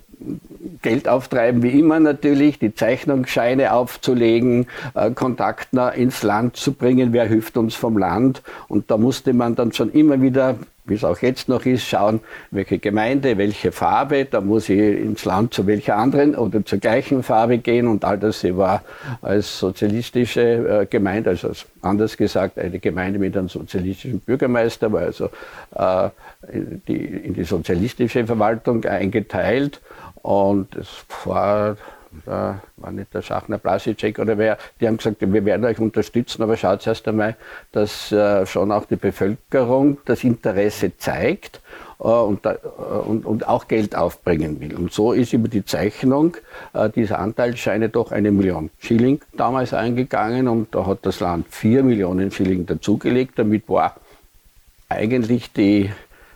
Geld 0.81 1.07
auftreiben, 1.07 1.63
wie 1.63 1.79
immer 1.79 2.01
natürlich, 2.01 2.59
die 2.59 2.75
Zeichnungsscheine 2.75 3.71
aufzulegen, 3.71 4.67
äh, 4.93 5.11
Kontaktner 5.11 5.93
ins 5.93 6.21
Land 6.21 6.57
zu 6.57 6.73
bringen, 6.73 7.13
wer 7.13 7.27
hilft 7.27 7.55
uns 7.55 7.75
vom 7.75 7.97
Land. 7.97 8.41
Und 8.67 8.91
da 8.91 8.97
musste 8.97 9.31
man 9.31 9.55
dann 9.55 9.71
schon 9.71 9.89
immer 9.93 10.21
wieder 10.21 10.57
wie 10.85 10.93
es 10.93 11.03
auch 11.03 11.19
jetzt 11.19 11.49
noch 11.49 11.65
ist, 11.65 11.83
schauen, 11.83 12.21
welche 12.51 12.79
Gemeinde, 12.79 13.37
welche 13.37 13.71
Farbe, 13.71 14.25
da 14.25 14.41
muss 14.41 14.69
ich 14.69 14.79
ins 14.79 15.25
Land 15.25 15.53
zu 15.53 15.65
welcher 15.65 15.97
anderen 15.97 16.35
oder 16.35 16.63
zur 16.63 16.79
gleichen 16.79 17.23
Farbe 17.23 17.57
gehen 17.57 17.87
und 17.87 18.05
all 18.05 18.17
das 18.19 18.43
war 18.55 18.83
als 19.21 19.59
sozialistische 19.59 20.41
äh, 20.81 20.85
Gemeinde, 20.85 21.31
also 21.31 21.51
anders 21.81 22.17
gesagt 22.17 22.59
eine 22.59 22.79
Gemeinde 22.79 23.19
mit 23.19 23.35
einem 23.35 23.49
sozialistischen 23.49 24.19
Bürgermeister, 24.19 24.91
war 24.91 25.01
also 25.01 25.29
äh, 25.75 26.09
in, 26.51 26.81
die, 26.87 26.97
in 26.97 27.33
die 27.33 27.43
sozialistische 27.43 28.25
Verwaltung 28.25 28.85
eingeteilt 28.85 29.81
und 30.21 30.75
es 30.75 31.05
war 31.25 31.77
da 32.25 32.61
war 32.77 32.91
nicht 32.91 33.13
der 33.13 33.21
Schachner 33.21 33.57
Blasicek 33.57 34.19
oder 34.19 34.37
wer, 34.37 34.57
die 34.79 34.87
haben 34.87 34.97
gesagt, 34.97 35.17
wir 35.19 35.45
werden 35.45 35.65
euch 35.65 35.79
unterstützen, 35.79 36.41
aber 36.43 36.57
schaut 36.57 36.85
erst 36.85 37.07
einmal, 37.07 37.35
dass 37.71 38.11
äh, 38.11 38.45
schon 38.45 38.71
auch 38.71 38.85
die 38.85 38.95
Bevölkerung 38.95 39.97
das 40.05 40.23
Interesse 40.23 40.97
zeigt 40.97 41.61
äh, 41.99 42.03
und, 42.03 42.45
äh, 42.45 42.55
und, 43.05 43.25
und, 43.25 43.47
auch 43.47 43.67
Geld 43.67 43.95
aufbringen 43.95 44.59
will. 44.59 44.75
Und 44.75 44.91
so 44.91 45.13
ist 45.13 45.33
über 45.33 45.47
die 45.47 45.65
Zeichnung 45.65 46.37
äh, 46.73 46.89
dieser 46.89 47.19
Anteilsscheine 47.19 47.89
doch 47.89 48.11
eine 48.11 48.31
Million 48.31 48.69
Schilling 48.79 49.21
damals 49.37 49.73
eingegangen 49.73 50.47
und 50.47 50.73
da 50.75 50.85
hat 50.85 50.99
das 51.05 51.19
Land 51.19 51.47
vier 51.49 51.83
Millionen 51.83 52.31
Schilling 52.31 52.65
dazugelegt. 52.65 53.39
Damit 53.39 53.67
war 53.69 53.95
eigentlich 54.89 55.51
die 55.53 55.89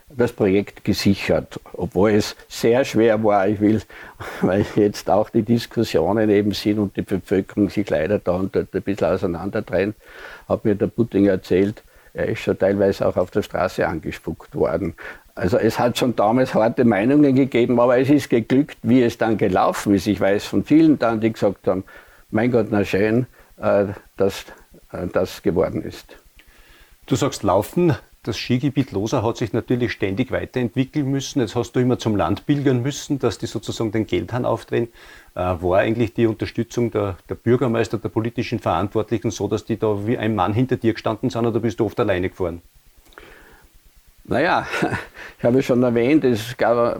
das 0.09 0.31
Projekt 0.31 0.83
gesichert, 0.83 1.59
obwohl 1.73 2.11
es 2.11 2.35
sehr 2.47 2.83
schwer 2.83 3.23
war. 3.23 3.47
Ich 3.47 3.59
will, 3.59 3.81
weil 4.41 4.65
jetzt 4.75 5.09
auch 5.09 5.29
die 5.29 5.43
Diskussionen 5.43 6.29
eben 6.29 6.51
sind 6.51 6.79
und 6.79 6.95
die 6.97 7.03
Bevölkerung 7.03 7.69
sich 7.69 7.89
leider 7.89 8.19
da 8.19 8.33
und 8.33 8.55
dort 8.55 8.73
ein 8.73 8.81
bisschen 8.81 9.07
auseinandertrennt, 9.07 9.95
hat 10.47 10.65
mir 10.65 10.75
der 10.75 10.87
Putin 10.87 11.27
erzählt, 11.27 11.83
er 12.13 12.27
ist 12.27 12.39
schon 12.39 12.57
teilweise 12.57 13.07
auch 13.07 13.17
auf 13.17 13.31
der 13.31 13.43
Straße 13.43 13.87
angespuckt 13.87 14.55
worden. 14.55 14.95
Also 15.35 15.57
es 15.57 15.79
hat 15.79 15.97
schon 15.97 16.15
damals 16.15 16.53
harte 16.53 16.83
Meinungen 16.83 17.35
gegeben, 17.35 17.79
aber 17.79 17.97
es 17.97 18.09
ist 18.09 18.29
geglückt, 18.29 18.77
wie 18.81 19.03
es 19.03 19.17
dann 19.17 19.37
gelaufen 19.37 19.93
ist. 19.93 20.07
Ich 20.07 20.19
weiß 20.19 20.45
von 20.45 20.65
vielen 20.65 20.99
dann, 20.99 21.21
die 21.21 21.31
gesagt 21.31 21.67
haben, 21.67 21.83
mein 22.31 22.51
Gott, 22.51 22.67
na 22.71 22.83
schön, 22.83 23.27
äh, 23.57 23.85
dass 24.17 24.45
äh, 24.91 25.07
das 25.13 25.41
geworden 25.41 25.81
ist. 25.81 26.17
Du 27.05 27.15
sagst 27.15 27.43
laufen, 27.43 27.95
das 28.23 28.38
Skigebiet 28.38 28.91
Loser 28.91 29.23
hat 29.23 29.38
sich 29.38 29.53
natürlich 29.53 29.93
ständig 29.93 30.31
weiterentwickeln 30.31 31.09
müssen. 31.09 31.39
Jetzt 31.39 31.55
hast 31.55 31.71
du 31.71 31.79
immer 31.79 31.99
zum 31.99 32.17
Land 32.17 32.45
pilgern 32.45 32.81
müssen, 32.81 33.17
dass 33.17 33.38
die 33.38 33.45
sozusagen 33.45 33.91
den 33.91 34.07
Geldhahn 34.07 34.45
aufdrehen. 34.45 34.89
Äh, 35.35 35.39
war 35.39 35.79
eigentlich 35.79 36.13
die 36.13 36.27
Unterstützung 36.27 36.91
der, 36.91 37.17
der, 37.29 37.35
Bürgermeister, 37.35 37.97
der 37.97 38.09
politischen 38.09 38.59
Verantwortlichen 38.59 39.31
so, 39.31 39.47
dass 39.47 39.63
die 39.63 39.77
da 39.77 40.05
wie 40.05 40.17
ein 40.17 40.35
Mann 40.35 40.53
hinter 40.53 40.75
dir 40.75 40.93
gestanden 40.93 41.29
sind 41.29 41.45
oder 41.45 41.61
bist 41.61 41.79
du 41.79 41.85
oft 41.85 41.99
alleine 41.99 42.29
gefahren? 42.29 42.61
Naja, 44.25 44.67
ich 45.38 45.43
habe 45.43 45.63
schon 45.63 45.81
erwähnt, 45.81 46.25
es 46.25 46.57
gab 46.57 46.99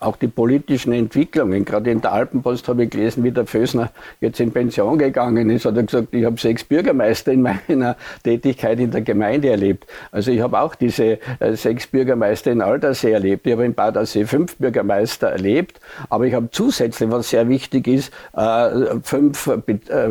auch 0.00 0.16
die 0.16 0.28
politischen 0.28 0.92
Entwicklungen. 0.92 1.64
Gerade 1.64 1.90
in 1.90 2.00
der 2.00 2.12
Alpenpost 2.12 2.68
habe 2.68 2.84
ich 2.84 2.90
gelesen, 2.90 3.24
wie 3.24 3.30
der 3.30 3.46
Fösner 3.46 3.90
jetzt 4.20 4.40
in 4.40 4.52
Pension 4.52 4.98
gegangen 4.98 5.50
ist. 5.50 5.64
Hat 5.64 5.76
er 5.76 5.82
gesagt, 5.82 6.08
ich 6.12 6.24
habe 6.24 6.38
sechs 6.40 6.64
Bürgermeister 6.64 7.32
in 7.32 7.42
meiner 7.68 7.96
Tätigkeit 8.22 8.78
in 8.78 8.90
der 8.90 9.02
Gemeinde 9.02 9.50
erlebt. 9.50 9.86
Also 10.12 10.30
ich 10.30 10.40
habe 10.40 10.60
auch 10.60 10.74
diese 10.74 11.18
äh, 11.40 11.54
sechs 11.54 11.86
Bürgermeister 11.86 12.52
in 12.52 12.62
Aldersee 12.62 13.12
erlebt. 13.12 13.46
Ich 13.46 13.52
habe 13.52 13.64
in 13.64 13.74
Badersee 13.74 14.24
fünf 14.24 14.56
Bürgermeister 14.56 15.28
erlebt. 15.28 15.80
Aber 16.10 16.26
ich 16.26 16.34
habe 16.34 16.48
zusätzlich, 16.50 17.10
was 17.10 17.30
sehr 17.30 17.48
wichtig 17.48 17.86
ist, 17.88 18.12
äh, 18.34 19.00
fünf 19.02 19.46
äh, 19.48 20.08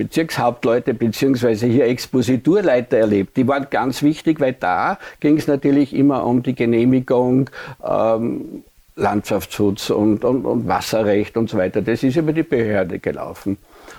Bezirkshauptleute 0.00 0.94
beziehungsweise 0.94 1.66
hier 1.66 1.84
Expositurleiter 1.86 2.96
erlebt. 2.96 3.36
Die 3.36 3.46
waren 3.46 3.66
ganz 3.68 4.02
wichtig, 4.02 4.40
weil 4.40 4.54
da 4.54 4.98
ging 5.20 5.36
es 5.36 5.46
natürlich 5.46 5.94
immer 5.94 6.24
um 6.24 6.42
die 6.42 6.54
Genehmigung 6.54 7.50
ähm, 7.86 8.64
Landschaftsschutz 9.00 9.90
und, 9.90 10.24
und, 10.24 10.44
und 10.44 10.68
Wasserrecht 10.68 11.36
und 11.36 11.50
so 11.50 11.58
weiter. 11.58 11.82
Das 11.82 12.02
ist 12.02 12.16
über 12.16 12.32
die 12.32 12.42
Behörde 12.42 12.98
gelaufen. 12.98 13.56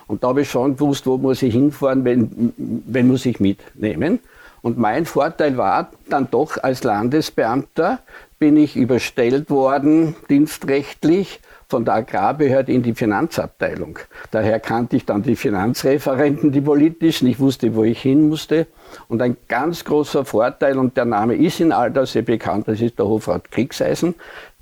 Und 0.08 0.24
da 0.24 0.29
habe 0.29 0.41
ich 0.41 0.50
schon 0.50 0.75
gewusst, 0.75 1.05
wo 1.05 1.17
muss 1.17 1.41
ich 1.41 1.53
hinfahren, 1.53 2.05
wenn, 2.05 2.53
wenn 2.58 3.08
muss 3.08 3.25
ich 3.25 3.39
mitnehmen. 3.39 4.20
Und 4.62 4.77
mein 4.77 5.05
Vorteil 5.05 5.58
war 5.58 5.89
dann 6.10 6.29
doch 6.29 6.62
als 6.62 6.84
Landesbeamter, 6.84 8.00
bin 8.38 8.58
ich 8.58 8.75
überstellt 8.75 9.50
worden, 9.50 10.15
dienstrechtlich, 10.29 11.39
von 11.72 11.86
der 11.86 11.96
Agrarbehörde 11.96 12.72
in 12.72 12.84
die 12.84 12.93
Finanzabteilung. 12.93 13.98
Daher 14.29 14.60
kannte 14.60 14.98
ich 14.98 15.05
dann 15.05 15.24
die 15.24 15.38
Finanzreferenten, 15.38 16.51
die 16.51 16.60
politischen. 16.60 17.27
Ich 17.27 17.39
wusste, 17.39 17.74
wo 17.75 17.86
ich 17.86 18.01
hin 18.01 18.27
musste. 18.27 18.67
Und 19.08 19.22
ein 19.22 19.38
ganz 19.48 19.86
großer 19.86 20.25
Vorteil, 20.25 20.77
und 20.77 20.98
der 20.98 21.05
Name 21.05 21.34
ist 21.34 21.62
in 21.62 21.72
Aldersee 21.72 22.24
bekannt, 22.24 22.67
das 22.67 22.81
ist 22.81 23.00
der 23.00 23.08
Hofrat 23.08 23.50
Kriegseisen, 23.51 24.15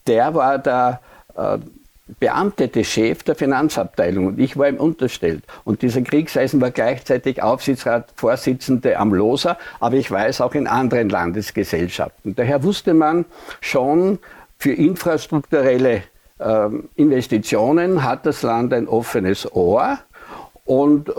der 0.09 0.33
war 0.33 0.57
der 0.57 0.99
äh, 1.37 1.57
beamtete 2.19 2.83
Chef 2.83 3.23
der 3.23 3.35
Finanzabteilung 3.35 4.27
und 4.27 4.39
ich 4.39 4.57
war 4.57 4.67
ihm 4.67 4.77
unterstellt. 4.77 5.43
Und 5.63 5.83
dieser 5.83 6.01
Kriegseisen 6.01 6.59
war 6.59 6.71
gleichzeitig 6.71 7.43
Aufsichtsratsvorsitzende 7.43 8.97
am 8.97 9.13
Loser, 9.13 9.57
aber 9.79 9.95
ich 9.95 10.09
weiß 10.09 10.41
auch 10.41 10.55
in 10.55 10.67
anderen 10.67 11.09
Landesgesellschaften. 11.09 12.35
Daher 12.35 12.63
wusste 12.63 12.93
man 12.93 13.25
schon 13.61 14.19
für 14.57 14.73
infrastrukturelle 14.73 16.03
äh, 16.39 16.69
Investitionen 16.95 18.03
hat 18.03 18.25
das 18.25 18.41
Land 18.41 18.73
ein 18.73 18.87
offenes 18.87 19.51
Ohr 19.53 19.99
und 20.65 21.11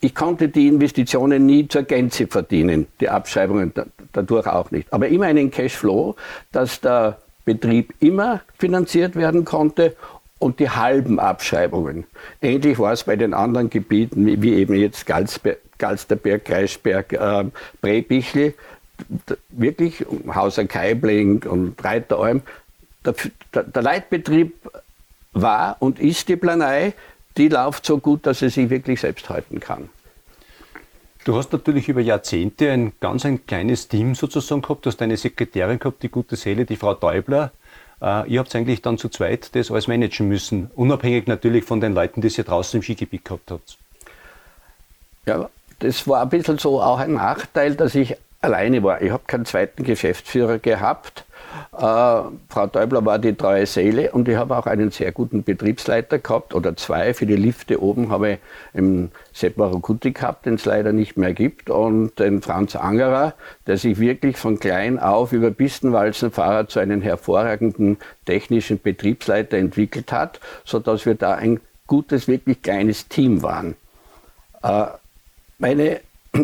ich 0.00 0.14
konnte 0.14 0.48
die 0.48 0.68
Investitionen 0.68 1.44
nie 1.44 1.66
zur 1.66 1.82
Gänze 1.82 2.28
verdienen, 2.28 2.86
die 3.00 3.08
Abschreibungen 3.08 3.72
dadurch 4.12 4.46
auch 4.46 4.70
nicht. 4.70 4.92
Aber 4.92 5.08
immer 5.08 5.26
einen 5.26 5.50
Cashflow, 5.50 6.14
dass 6.52 6.80
der 6.80 7.18
Betrieb 7.44 7.94
immer 8.00 8.40
finanziert 8.58 9.16
werden 9.16 9.44
konnte 9.44 9.96
und 10.38 10.58
die 10.58 10.70
halben 10.70 11.20
Abschreibungen. 11.20 12.04
Ähnlich 12.40 12.78
war 12.78 12.92
es 12.92 13.04
bei 13.04 13.16
den 13.16 13.34
anderen 13.34 13.70
Gebieten, 13.70 14.42
wie 14.42 14.54
eben 14.54 14.74
jetzt 14.74 15.06
Galsterberg, 15.06 16.44
Kreisberg, 16.44 17.12
äh, 17.12 17.44
Brebichl, 17.80 18.54
wirklich 19.50 20.04
Hauser 20.34 20.66
Keibling 20.66 21.44
und 21.44 21.82
Reiteralm. 21.82 22.42
Der, 23.04 23.14
der 23.64 23.82
Leitbetrieb 23.82 24.54
war 25.32 25.76
und 25.80 25.98
ist 25.98 26.28
die 26.28 26.36
Planei, 26.36 26.92
die 27.36 27.48
läuft 27.48 27.86
so 27.86 27.98
gut, 27.98 28.26
dass 28.26 28.40
sie 28.40 28.50
sich 28.50 28.70
wirklich 28.70 29.00
selbst 29.00 29.28
halten 29.28 29.60
kann. 29.60 29.88
Du 31.24 31.36
hast 31.36 31.52
natürlich 31.52 31.88
über 31.88 32.00
Jahrzehnte 32.00 32.70
ein 32.72 32.92
ganz 32.98 33.24
ein 33.24 33.46
kleines 33.46 33.86
Team 33.86 34.16
sozusagen 34.16 34.62
gehabt. 34.62 34.84
Du 34.84 34.90
hast 34.90 35.00
eine 35.02 35.16
Sekretärin 35.16 35.78
gehabt, 35.78 36.02
die 36.02 36.08
gute 36.08 36.34
Seele, 36.34 36.64
die 36.64 36.76
Frau 36.76 36.94
Däubler. 36.94 37.52
Äh, 38.00 38.28
ihr 38.28 38.40
habt 38.40 38.54
eigentlich 38.56 38.82
dann 38.82 38.98
zu 38.98 39.08
zweit 39.08 39.54
das 39.54 39.70
alles 39.70 39.86
managen 39.86 40.26
müssen, 40.26 40.70
unabhängig 40.74 41.28
natürlich 41.28 41.64
von 41.64 41.80
den 41.80 41.94
Leuten, 41.94 42.20
die 42.20 42.28
ihr 42.28 42.44
draußen 42.44 42.78
im 42.78 42.82
Skigebiet 42.82 43.24
gehabt 43.24 43.52
habt. 43.52 43.78
Ja, 45.26 45.48
das 45.78 46.08
war 46.08 46.22
ein 46.22 46.28
bisschen 46.28 46.58
so 46.58 46.82
auch 46.82 46.98
ein 46.98 47.14
Nachteil, 47.14 47.76
dass 47.76 47.94
ich 47.94 48.16
alleine 48.40 48.82
war. 48.82 49.00
Ich 49.00 49.12
habe 49.12 49.22
keinen 49.24 49.44
zweiten 49.44 49.84
Geschäftsführer 49.84 50.58
gehabt 50.58 51.24
Frau 51.72 52.66
Däubler 52.66 53.04
war 53.04 53.18
die 53.18 53.34
treue 53.34 53.66
Seele 53.66 54.12
und 54.12 54.28
ich 54.28 54.36
habe 54.36 54.56
auch 54.56 54.66
einen 54.66 54.90
sehr 54.90 55.10
guten 55.10 55.42
Betriebsleiter 55.42 56.18
gehabt 56.18 56.54
oder 56.54 56.76
zwei. 56.76 57.14
Für 57.14 57.26
die 57.26 57.36
Lifte 57.36 57.82
oben 57.82 58.10
habe 58.10 58.32
ich 58.32 58.38
im 58.74 59.10
Sepp 59.32 59.56
Marukuti 59.56 60.12
gehabt, 60.12 60.46
den 60.46 60.54
es 60.54 60.64
leider 60.64 60.92
nicht 60.92 61.16
mehr 61.16 61.32
gibt, 61.32 61.70
und 61.70 62.18
den 62.18 62.42
Franz 62.42 62.76
Angerer, 62.76 63.34
der 63.66 63.78
sich 63.78 63.98
wirklich 63.98 64.36
von 64.36 64.60
klein 64.60 64.98
auf 64.98 65.32
über 65.32 65.50
Pistenwalzenfahrer 65.50 66.68
zu 66.68 66.78
einem 66.78 67.00
hervorragenden 67.00 67.96
technischen 68.26 68.80
Betriebsleiter 68.80 69.56
entwickelt 69.56 70.12
hat, 70.12 70.40
sodass 70.64 71.06
wir 71.06 71.14
da 71.14 71.34
ein 71.34 71.60
gutes, 71.86 72.28
wirklich 72.28 72.62
kleines 72.62 73.08
Team 73.08 73.42
waren. 73.42 73.76
Äh, 74.62 74.84
meine 75.58 76.00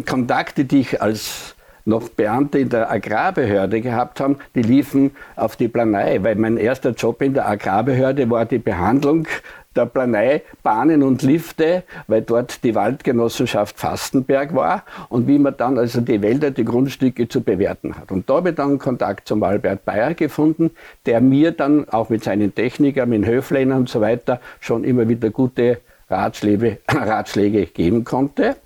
Kontakte, 0.07 0.65
die 0.65 0.81
ich 0.81 1.03
als 1.03 1.55
noch 1.89 2.09
Beamte 2.09 2.59
in 2.59 2.69
der 2.69 2.91
Agrarbehörde 2.91 3.81
gehabt 3.81 4.21
haben, 4.21 4.37
die 4.55 4.63
liefen 4.63 5.11
auf 5.35 5.57
die 5.57 5.69
Planei, 5.69 6.23
weil 6.23 6.37
mein 6.37 6.57
erster 6.57 6.91
Job 6.91 7.23
in 7.23 7.35
der 7.35 7.49
Agrarbehörde 7.49 8.31
war 8.31 8.45
die 8.45 8.59
Behandlung 8.59 9.27
der 9.75 9.87
Planei, 9.87 10.43
Bahnen 10.63 11.03
und 11.03 11.23
Lifte, 11.23 11.85
weil 12.09 12.23
dort 12.23 12.65
die 12.65 12.75
Waldgenossenschaft 12.75 13.79
Fastenberg 13.79 14.55
war 14.55 14.83
und 15.09 15.27
wie 15.29 15.39
man 15.39 15.57
dann 15.57 15.79
also 15.79 16.01
die 16.01 16.21
Wälder, 16.21 16.51
die 16.51 16.65
Grundstücke 16.65 17.29
zu 17.29 17.43
bewerten 17.43 17.97
hat. 17.97 18.11
Und 18.11 18.29
da 18.29 18.35
habe 18.35 18.51
ich 18.51 18.57
dann 18.57 18.79
Kontakt 18.79 19.29
zum 19.29 19.43
Albert 19.43 19.85
Bayer 19.85 20.15
gefunden, 20.15 20.71
der 21.07 21.21
mir 21.21 21.53
dann 21.53 21.89
auch 21.89 22.09
mit 22.09 22.25
seinen 22.25 22.55
Technikern, 22.55 23.09
mit 23.09 23.25
Höflein 23.25 23.73
und 23.73 23.89
so 23.89 24.01
weiter 24.01 24.41
schon 24.61 24.85
immer 24.85 25.09
wieder 25.09 25.31
gute 25.31 25.81
Ratschläge, 26.11 26.79
Ratschläge 26.89 27.67
geben 27.67 28.05
konnte. 28.05 28.57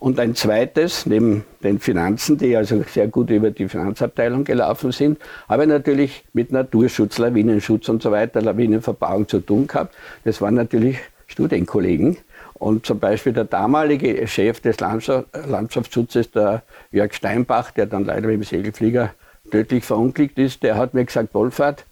Und 0.00 0.20
ein 0.20 0.36
zweites, 0.36 1.06
neben 1.06 1.44
den 1.62 1.80
Finanzen, 1.80 2.38
die 2.38 2.56
also 2.56 2.84
sehr 2.84 3.08
gut 3.08 3.30
über 3.30 3.50
die 3.50 3.68
Finanzabteilung 3.68 4.44
gelaufen 4.44 4.92
sind, 4.92 5.18
habe 5.48 5.64
ich 5.64 5.68
natürlich 5.68 6.24
mit 6.32 6.52
Naturschutz, 6.52 7.18
Lawinenschutz 7.18 7.88
und 7.88 8.00
so 8.00 8.12
weiter, 8.12 8.40
Lawinenverbauung 8.40 9.26
zu 9.26 9.40
tun 9.40 9.66
gehabt. 9.66 9.96
Das 10.24 10.40
waren 10.40 10.54
natürlich 10.54 10.98
Studienkollegen. 11.26 12.16
Und 12.54 12.86
zum 12.86 13.00
Beispiel 13.00 13.32
der 13.32 13.44
damalige 13.44 14.26
Chef 14.28 14.60
des 14.60 14.78
Landschaftsschutzes, 14.80 16.30
der 16.30 16.62
Jörg 16.92 17.12
Steinbach, 17.12 17.72
der 17.72 17.86
dann 17.86 18.04
leider 18.04 18.28
mit 18.28 18.36
dem 18.36 18.44
Segelflieger 18.44 19.14
tödlich 19.50 19.84
verunglückt 19.84 20.38
ist, 20.38 20.62
der 20.62 20.76
hat 20.76 20.94
mir 20.94 21.04
gesagt, 21.04 21.34
Wolfhard, 21.34 21.84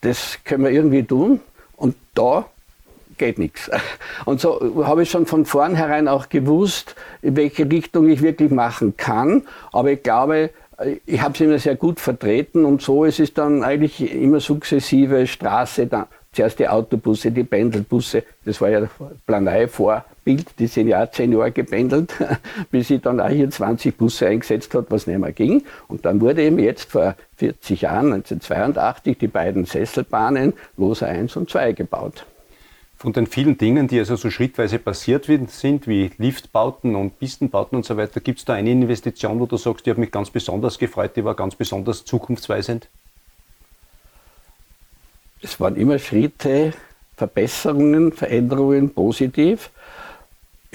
das 0.00 0.38
können 0.44 0.64
wir 0.64 0.70
irgendwie 0.70 1.02
tun. 1.02 1.40
Und 1.76 1.94
da 2.14 2.46
geht 3.18 3.38
nichts. 3.38 3.70
Und 4.24 4.40
so 4.40 4.84
habe 4.86 5.02
ich 5.02 5.10
schon 5.10 5.26
von 5.26 5.44
vornherein 5.44 6.08
auch 6.08 6.28
gewusst, 6.28 6.94
in 7.22 7.36
welche 7.36 7.70
Richtung 7.70 8.08
ich 8.08 8.22
wirklich 8.22 8.50
machen 8.50 8.96
kann. 8.96 9.42
Aber 9.72 9.90
ich 9.90 10.02
glaube, 10.02 10.50
ich 11.06 11.20
habe 11.20 11.34
es 11.34 11.40
immer 11.40 11.58
sehr 11.58 11.76
gut 11.76 12.00
vertreten 12.00 12.64
und 12.64 12.82
so 12.82 13.04
ist 13.04 13.20
es 13.20 13.32
dann 13.32 13.64
eigentlich 13.64 14.12
immer 14.12 14.40
sukzessive 14.40 15.26
Straße, 15.26 15.86
dann 15.86 16.06
zuerst 16.32 16.58
die 16.58 16.68
Autobusse, 16.68 17.30
die 17.30 17.44
Pendelbusse, 17.44 18.22
das 18.44 18.60
war 18.60 18.68
ja 18.68 18.86
Planei 19.26 19.68
Vorbild, 19.68 20.46
die 20.58 20.66
sind 20.66 20.88
ja 20.88 21.10
zehn 21.10 21.32
Jahre 21.32 21.50
gependelt, 21.50 22.12
bis 22.70 22.88
sie 22.88 22.98
dann 22.98 23.20
auch 23.20 23.30
hier 23.30 23.48
20 23.48 23.96
Busse 23.96 24.26
eingesetzt 24.26 24.74
hat, 24.74 24.86
was 24.90 25.06
nicht 25.06 25.18
mehr 25.18 25.32
ging. 25.32 25.62
Und 25.88 26.04
dann 26.04 26.20
wurde 26.20 26.42
eben 26.42 26.58
jetzt 26.58 26.92
vor 26.92 27.16
40 27.36 27.80
Jahren, 27.80 28.12
1982, 28.12 29.16
die 29.16 29.28
beiden 29.28 29.64
Sesselbahnen 29.64 30.52
Loser 30.76 31.06
1 31.06 31.36
und 31.36 31.48
2 31.48 31.72
gebaut. 31.72 32.26
Von 32.98 33.12
den 33.12 33.26
vielen 33.26 33.58
Dingen, 33.58 33.88
die 33.88 33.98
also 33.98 34.16
so 34.16 34.30
schrittweise 34.30 34.78
passiert 34.78 35.26
sind, 35.26 35.86
wie 35.86 36.10
Liftbauten 36.16 36.96
und 36.96 37.18
Pistenbauten 37.18 37.76
und 37.76 37.84
so 37.84 37.96
weiter, 37.98 38.20
gibt 38.20 38.38
es 38.38 38.44
da 38.46 38.54
eine 38.54 38.70
Investition, 38.70 39.38
wo 39.38 39.44
du 39.44 39.58
sagst, 39.58 39.84
die 39.84 39.90
hat 39.90 39.98
mich 39.98 40.10
ganz 40.10 40.30
besonders 40.30 40.78
gefreut, 40.78 41.14
die 41.14 41.24
war 41.24 41.34
ganz 41.34 41.54
besonders 41.54 42.06
zukunftsweisend? 42.06 42.88
Es 45.42 45.60
waren 45.60 45.76
immer 45.76 45.98
Schritte, 45.98 46.72
Verbesserungen, 47.16 48.12
Veränderungen 48.12 48.90
positiv. 48.90 49.70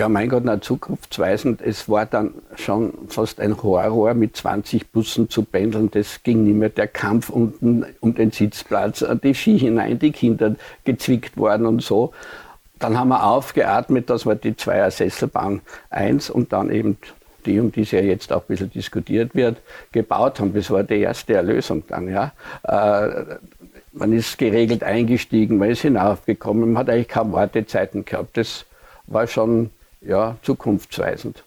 Ja, 0.02 0.10
mein 0.10 0.30
Gott, 0.30 0.46
na, 0.46 0.60
zukunftsweisend. 0.60 1.62
Es 1.62 1.88
war 1.88 2.08
dann 2.08 2.34
schon 2.56 2.92
fast 3.08 3.40
ein 3.40 3.62
Horror, 3.62 4.16
mit 4.16 4.36
20 4.36 4.92
Bussen 4.92 5.30
zu 5.30 5.44
pendeln. 5.44 5.92
Das 5.92 6.24
ging 6.24 6.44
nicht 6.44 6.56
mehr. 6.56 6.70
Der 6.70 6.88
Kampf 6.88 7.30
unten 7.30 7.86
um 8.00 8.16
den 8.16 8.32
Sitzplatz, 8.32 9.04
äh, 9.04 9.16
die 9.16 9.36
Ski 9.36 9.60
hinein, 9.60 10.00
die 10.00 10.12
Kinder 10.12 10.56
gezwickt 10.86 11.38
worden 11.38 11.68
und 11.68 11.84
so. 11.84 12.14
Dann 12.80 12.98
haben 12.98 13.10
wir 13.10 13.24
aufgeatmet, 13.24 14.10
dass 14.10 14.26
wir 14.26 14.34
die 14.34 14.58
Zweier 14.58 14.90
Sesselbahn 14.90 15.62
1 15.92 16.32
und 16.32 16.52
dann 16.52 16.72
eben 16.72 16.98
die, 17.46 17.60
um 17.60 17.72
die 17.72 17.82
es 17.82 17.92
ja 17.92 18.00
jetzt 18.00 18.34
auch 18.34 18.42
ein 18.42 18.48
bisschen 18.48 18.72
diskutiert 18.72 19.36
wird, 19.36 19.62
gebaut 19.92 20.40
haben. 20.40 20.56
Das 20.56 20.72
war 20.72 20.82
die 20.82 21.02
erste 21.02 21.36
Erlösung 21.36 21.84
dann, 21.88 22.10
ja. 22.10 22.34
Äh, 22.64 23.36
man 23.92 24.14
ist 24.14 24.40
geregelt 24.40 24.84
eingestiegen, 24.84 25.60
man 25.60 25.70
ist 25.70 25.84
hinaufgekommen, 25.84 26.74
man 26.74 26.80
hat 26.80 26.90
eigentlich 26.90 27.10
kaum 27.10 27.34
Wartezeiten 27.34 28.04
gehabt. 28.04 28.36
Das 28.36 28.66
war 29.06 29.28
schon 29.28 29.70
ja, 30.02 30.38
zukunftsweisend. 30.42 31.44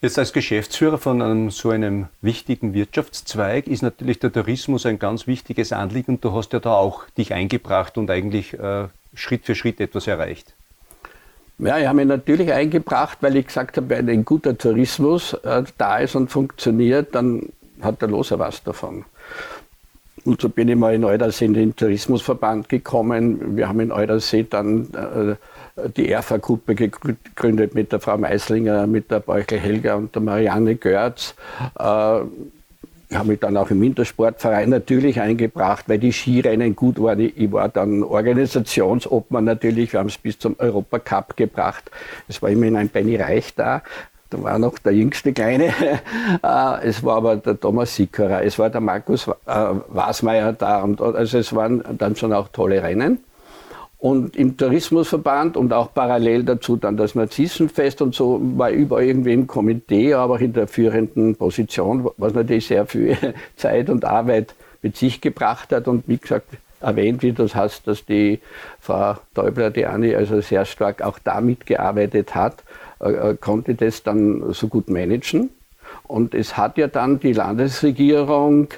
Jetzt 0.00 0.18
als 0.18 0.32
Geschäftsführer 0.32 0.98
von 0.98 1.20
einem, 1.20 1.50
so 1.50 1.70
einem 1.70 2.06
wichtigen 2.22 2.72
Wirtschaftszweig 2.72 3.66
ist 3.66 3.82
natürlich 3.82 4.20
der 4.20 4.32
Tourismus 4.32 4.86
ein 4.86 5.00
ganz 5.00 5.26
wichtiges 5.26 5.72
Anliegen. 5.72 6.20
Du 6.20 6.32
hast 6.32 6.52
ja 6.52 6.60
da 6.60 6.74
auch 6.74 7.04
dich 7.18 7.34
eingebracht 7.34 7.98
und 7.98 8.08
eigentlich 8.08 8.56
äh, 8.56 8.86
Schritt 9.14 9.44
für 9.44 9.56
Schritt 9.56 9.80
etwas 9.80 10.06
erreicht. 10.06 10.54
Ja, 11.58 11.78
ich 11.78 11.86
habe 11.86 11.96
mich 11.96 12.06
natürlich 12.06 12.52
eingebracht, 12.52 13.18
weil 13.22 13.34
ich 13.36 13.48
gesagt 13.48 13.76
habe, 13.76 13.88
wenn 13.88 14.08
ein 14.08 14.24
guter 14.24 14.56
Tourismus 14.56 15.32
äh, 15.32 15.64
da 15.76 15.98
ist 15.98 16.14
und 16.14 16.30
funktioniert, 16.30 17.16
dann 17.16 17.48
hat 17.80 18.00
der 18.00 18.08
Loser 18.08 18.38
was 18.38 18.62
davon. 18.62 19.04
Und 20.24 20.40
so 20.40 20.48
bin 20.48 20.68
ich 20.68 20.76
mal 20.76 20.94
in 20.94 21.04
Eudersee 21.04 21.46
in 21.46 21.54
den 21.54 21.74
Tourismusverband 21.74 22.68
gekommen. 22.68 23.56
Wir 23.56 23.68
haben 23.68 23.80
in 23.80 23.90
Eudersee 23.90 24.46
dann 24.48 24.92
äh, 24.92 25.34
die 25.96 26.10
ERFA-Gruppe 26.10 26.74
gegründet 26.74 27.74
mit 27.74 27.92
der 27.92 28.00
Frau 28.00 28.18
Meislinger, 28.18 28.86
mit 28.86 29.10
der 29.10 29.20
Beuchel 29.20 29.58
Helga 29.58 29.94
und 29.94 30.14
der 30.14 30.22
Marianne 30.22 30.76
Görz. 30.76 31.34
Äh, 31.78 32.20
ich 33.10 33.16
habe 33.16 33.28
mich 33.28 33.40
dann 33.40 33.56
auch 33.56 33.70
im 33.70 33.80
Wintersportverein 33.80 34.68
natürlich 34.68 35.18
eingebracht, 35.18 35.88
weil 35.88 35.98
die 35.98 36.12
Skirennen 36.12 36.76
gut 36.76 37.00
waren. 37.00 37.20
Ich 37.20 37.50
war 37.50 37.70
dann 37.70 38.02
Organisationsobmann 38.02 39.44
natürlich. 39.44 39.94
Wir 39.94 40.00
haben 40.00 40.08
es 40.08 40.18
bis 40.18 40.38
zum 40.38 40.56
Europacup 40.58 41.34
gebracht. 41.34 41.90
Es 42.28 42.42
war 42.42 42.50
immerhin 42.50 42.76
ein 42.76 42.90
Benny 42.90 43.16
Reich 43.16 43.54
da. 43.54 43.82
Da 44.28 44.42
war 44.42 44.58
noch 44.58 44.78
der 44.78 44.92
jüngste 44.92 45.32
Kleine. 45.32 45.72
Äh, 46.42 46.86
es 46.86 47.02
war 47.02 47.16
aber 47.16 47.36
der 47.36 47.58
Thomas 47.58 47.96
Sickerer. 47.96 48.44
Es 48.44 48.58
war 48.58 48.68
der 48.70 48.80
Markus 48.80 49.26
äh, 49.26 49.32
Wasmeier 49.46 50.52
da. 50.52 50.84
Also 50.84 51.38
es 51.38 51.54
waren 51.54 51.82
dann 51.96 52.14
schon 52.14 52.32
auch 52.32 52.48
tolle 52.48 52.82
Rennen. 52.82 53.18
Und 53.98 54.36
im 54.36 54.56
Tourismusverband 54.56 55.56
und 55.56 55.72
auch 55.72 55.92
parallel 55.92 56.44
dazu 56.44 56.76
dann 56.76 56.96
das 56.96 57.16
Narzissenfest 57.16 58.00
und 58.00 58.14
so 58.14 58.40
war 58.56 58.70
überall 58.70 59.04
irgendwie 59.04 59.32
im 59.32 59.48
Komitee, 59.48 60.14
aber 60.14 60.34
auch 60.34 60.40
in 60.40 60.52
der 60.52 60.68
führenden 60.68 61.34
Position, 61.34 62.08
was 62.16 62.32
natürlich 62.32 62.68
sehr 62.68 62.86
viel 62.86 63.16
Zeit 63.56 63.90
und 63.90 64.04
Arbeit 64.04 64.54
mit 64.82 64.96
sich 64.96 65.20
gebracht 65.20 65.72
hat. 65.72 65.88
Und 65.88 66.04
wie 66.06 66.18
gesagt, 66.18 66.46
erwähnt, 66.80 67.22
wie 67.22 67.32
das 67.32 67.56
hast, 67.56 67.88
dass 67.88 68.04
die 68.04 68.40
Frau 68.80 69.16
Däubler, 69.36 69.70
die 69.70 69.86
Anni, 69.86 70.14
also 70.14 70.40
sehr 70.40 70.64
stark 70.64 71.02
auch 71.02 71.18
da 71.18 71.40
mitgearbeitet 71.40 72.36
hat, 72.36 72.62
äh, 73.00 73.10
äh, 73.10 73.36
konnte 73.36 73.74
das 73.74 74.02
dann 74.02 74.52
so 74.52 74.68
gut 74.68 74.88
managen. 74.88 75.50
Und 76.06 76.34
es 76.34 76.56
hat 76.56 76.78
ja 76.78 76.86
dann 76.86 77.18
die 77.20 77.32
Landesregierung 77.32 78.68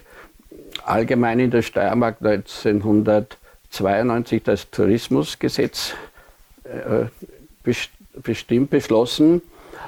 allgemein 0.84 1.40
in 1.40 1.50
der 1.50 1.62
Steiermark 1.62 2.16
1900 2.20 3.36
1992 3.70 4.42
das 4.42 4.70
Tourismusgesetz 4.70 5.94
äh, 6.64 7.06
bestimmt 8.22 8.70
beschlossen, 8.70 9.42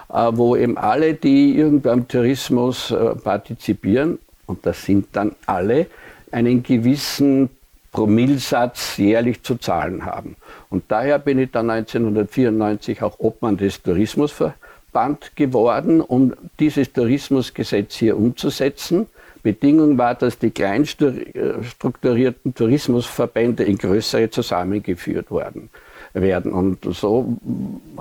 äh, 0.08 0.28
wo 0.32 0.56
eben 0.56 0.78
alle, 0.78 1.14
die 1.14 1.56
irgendwie 1.56 1.88
am 1.88 2.06
Tourismus 2.06 2.90
äh, 2.90 3.14
partizipieren, 3.16 4.18
und 4.46 4.64
das 4.66 4.84
sind 4.84 5.08
dann 5.12 5.34
alle, 5.46 5.86
einen 6.30 6.62
gewissen 6.62 7.50
Promillsatz 7.90 8.96
jährlich 8.96 9.42
zu 9.42 9.56
zahlen 9.56 10.04
haben. 10.04 10.36
Und 10.70 10.84
daher 10.88 11.18
bin 11.18 11.38
ich 11.38 11.50
dann 11.50 11.68
1994 11.70 13.02
auch 13.02 13.18
Obmann 13.18 13.58
des 13.58 13.82
Tourismusverbands 13.82 15.32
geworden, 15.34 16.00
um 16.00 16.32
dieses 16.58 16.92
Tourismusgesetz 16.92 17.96
hier 17.96 18.16
umzusetzen. 18.16 19.08
Bedingung 19.42 19.98
war, 19.98 20.14
dass 20.14 20.38
die 20.38 20.50
kleinstrukturierten 20.50 22.54
Tourismusverbände 22.54 23.64
in 23.64 23.78
größere 23.78 24.30
zusammengeführt 24.30 25.30
worden 25.30 25.70
werden. 26.14 26.52
Und 26.52 26.84
so 26.94 27.36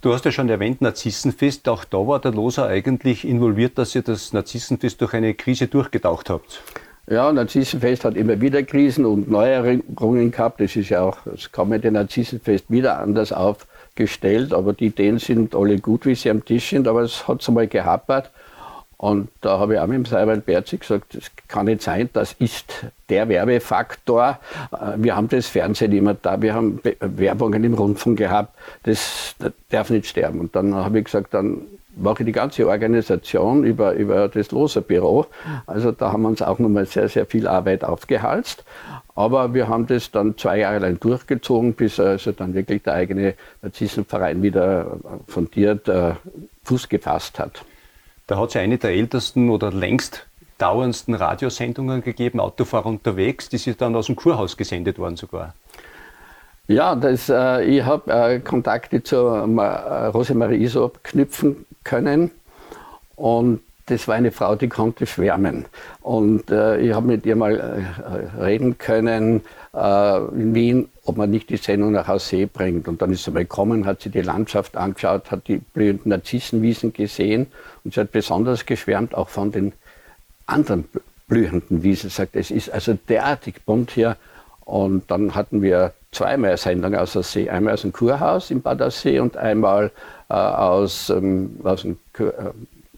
Du 0.02 0.14
hast 0.14 0.26
ja 0.26 0.32
schon 0.32 0.50
erwähnt, 0.50 0.82
Narzissenfest. 0.82 1.70
Auch 1.70 1.84
da 1.84 1.98
war 2.00 2.20
der 2.20 2.32
Loser 2.32 2.68
eigentlich 2.68 3.24
involviert, 3.24 3.78
dass 3.78 3.94
ihr 3.94 4.02
das 4.02 4.34
Narzissenfest 4.34 5.00
durch 5.00 5.14
eine 5.14 5.36
Krise 5.36 5.68
durchgetaucht 5.68 6.30
habt. 6.30 6.64
Ja, 7.08 7.32
Narzissenfest 7.32 8.06
hat 8.06 8.16
immer 8.16 8.40
wieder 8.42 8.64
Krisen 8.64 9.06
und 9.06 9.30
Neuerungen 9.30 10.32
gehabt. 10.32 10.60
Das 10.60 10.76
ist 10.76 10.90
ja 10.90 11.02
auch, 11.02 11.18
es 11.28 11.52
kam 11.52 11.70
mit 11.70 11.84
dem 11.84 11.94
Narzissenfest 11.94 12.66
wieder 12.70 13.00
anders 13.00 13.32
auf 13.32 13.68
gestellt, 13.96 14.54
aber 14.54 14.74
die 14.74 14.88
Ideen 14.88 15.20
sind 15.20 15.56
alle 15.56 15.80
gut, 15.80 16.06
wie 16.06 16.16
sie 16.16 16.30
am 16.30 16.46
Tisch 16.46 16.70
sind, 16.70 16.88
aber 16.88 17.02
es 17.02 17.28
hat 17.28 17.48
einmal 17.48 17.68
gehapert. 17.68 18.32
Und 18.98 19.30
da 19.42 19.58
habe 19.58 19.74
ich 19.74 19.80
auch 19.80 19.88
mit 19.88 19.96
dem 19.96 20.06
Seibert 20.06 20.46
Berzi 20.46 20.78
gesagt, 20.78 21.16
das 21.16 21.32
kann 21.48 21.66
nicht 21.66 21.82
sein, 21.82 22.08
das 22.14 22.34
ist 22.34 22.86
der 23.10 23.28
Werbefaktor. 23.30 24.38
Äh, 24.72 24.78
wir 24.98 25.16
haben 25.16 25.28
das 25.28 25.48
Fernsehen 25.48 25.92
immer 25.92 26.14
da, 26.14 26.40
wir 26.40 26.54
haben 26.54 26.80
Werbungen 27.00 27.64
im 27.64 27.74
Rundfunk 27.74 28.20
gehabt, 28.20 28.56
das 28.84 29.36
darf 29.70 29.90
nicht 29.90 30.06
sterben. 30.06 30.40
Und 30.40 30.56
dann 30.56 30.76
habe 30.76 31.00
ich 31.00 31.06
gesagt, 31.06 31.34
dann 31.34 31.62
mache 31.96 32.24
die 32.24 32.32
ganze 32.32 32.68
Organisation 32.68 33.64
über, 33.64 33.94
über 33.94 34.28
das 34.28 34.52
Loser-Büro. 34.52 35.26
Also 35.66 35.92
da 35.92 36.12
haben 36.12 36.24
wir 36.24 36.30
uns 36.30 36.42
auch 36.42 36.60
nochmal 36.60 36.86
sehr, 36.86 37.10
sehr 37.10 37.26
viel 37.26 37.48
Arbeit 37.48 37.84
aufgehalst. 37.84 38.64
Aber 39.16 39.54
wir 39.54 39.68
haben 39.68 39.88
das 39.88 40.12
dann 40.12 40.38
zwei 40.38 40.60
Jahre 40.60 40.80
lang 40.80 41.00
durchgezogen, 41.00 41.74
bis 41.74 42.00
also 42.00 42.32
dann 42.32 42.54
wirklich 42.54 42.84
der 42.84 42.94
eigene 42.94 43.36
Narzissenverein 43.62 44.42
wieder 44.42 44.98
fundiert 45.28 45.88
äh, 45.88 46.14
Fuß 46.64 46.90
gefasst 46.90 47.40
hat. 47.40 47.64
Da 48.28 48.38
hat 48.38 48.50
es 48.50 48.56
eine 48.56 48.78
der 48.78 48.92
ältesten 48.92 49.50
oder 49.50 49.72
längst 49.72 50.26
dauerndsten 50.58 51.16
Radiosendungen 51.16 52.04
gegeben, 52.04 52.40
Autofahrer 52.40 52.86
unterwegs, 52.86 53.50
die 53.50 53.58
sind 53.58 53.82
dann 53.82 53.96
aus 53.96 54.06
dem 54.06 54.16
Kurhaus 54.16 54.56
gesendet 54.58 55.00
worden 55.00 55.18
sogar. 55.18 55.56
Ja, 56.72 56.96
das, 56.96 57.28
äh, 57.28 57.66
ich 57.66 57.84
habe 57.84 58.10
äh, 58.12 58.40
Kontakte 58.40 59.04
zur 59.04 59.40
äh, 59.40 60.06
Rosemarie 60.06 60.64
Isop 60.64 61.04
knüpfen 61.04 61.66
können 61.84 62.32
und 63.18 63.60
das 63.88 64.08
war 64.08 64.16
eine 64.16 64.32
Frau, 64.32 64.56
die 64.56 64.70
konnte 64.70 65.06
schwärmen. 65.06 65.66
Und 66.00 66.50
äh, 66.50 66.80
ich 66.80 66.94
habe 66.94 67.08
mit 67.08 67.26
ihr 67.26 67.36
mal 67.36 67.60
äh, 67.60 68.42
reden 68.42 68.78
können 68.78 69.42
äh, 69.74 70.18
in 70.30 70.56
Wien, 70.56 70.90
ob 71.04 71.18
man 71.18 71.30
nicht 71.30 71.50
die 71.50 71.58
Sendung 71.58 71.92
nach 71.92 72.08
Aussee 72.08 72.46
bringt. 72.46 72.88
Und 72.88 73.02
dann 73.02 73.12
ist 73.12 73.26
sie 73.26 73.32
mal 73.32 73.40
gekommen, 73.44 73.86
hat 73.86 74.02
sie 74.02 74.10
die 74.10 74.22
Landschaft 74.22 74.78
angeschaut, 74.78 75.30
hat 75.30 75.50
die 75.50 75.58
blühenden 75.58 76.08
Narzissenwiesen 76.08 76.94
gesehen 76.94 77.48
und 77.84 77.94
sie 77.94 78.00
hat 78.00 78.14
besonders 78.14 78.66
geschwärmt 78.66 79.14
auch 79.14 79.28
von 79.28 79.52
den 79.52 79.74
anderen 80.46 80.86
blühenden 81.28 81.84
Wiesen. 81.84 82.10
Sagt, 82.10 82.38
es 82.38 82.50
ist 82.50 82.72
also 82.72 82.98
derartig 83.10 83.66
bunt 83.66 83.92
hier. 83.92 84.16
Und 84.72 85.12
dann 85.12 85.36
hatten 85.36 85.62
wir 85.62 85.92
zweimal 86.14 86.56
Sendungen 86.56 86.98
aus 86.98 87.12
der 87.12 87.24
See. 87.24 87.50
Einmal 87.50 87.74
aus 87.74 87.82
dem 87.82 87.92
Kurhaus 87.92 88.52
in 88.52 88.62
Bad 88.62 88.82
Aussee 88.82 89.20
und 89.20 89.36
einmal 89.36 89.92
äh, 90.30 90.34
aus, 90.34 91.10
ähm, 91.10 91.60
aus 91.62 91.82
dem 91.82 91.98
äh, 92.18 92.32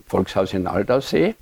Volkshaus 0.05 0.53
in 0.53 0.67
Aldaussee. 0.67 1.33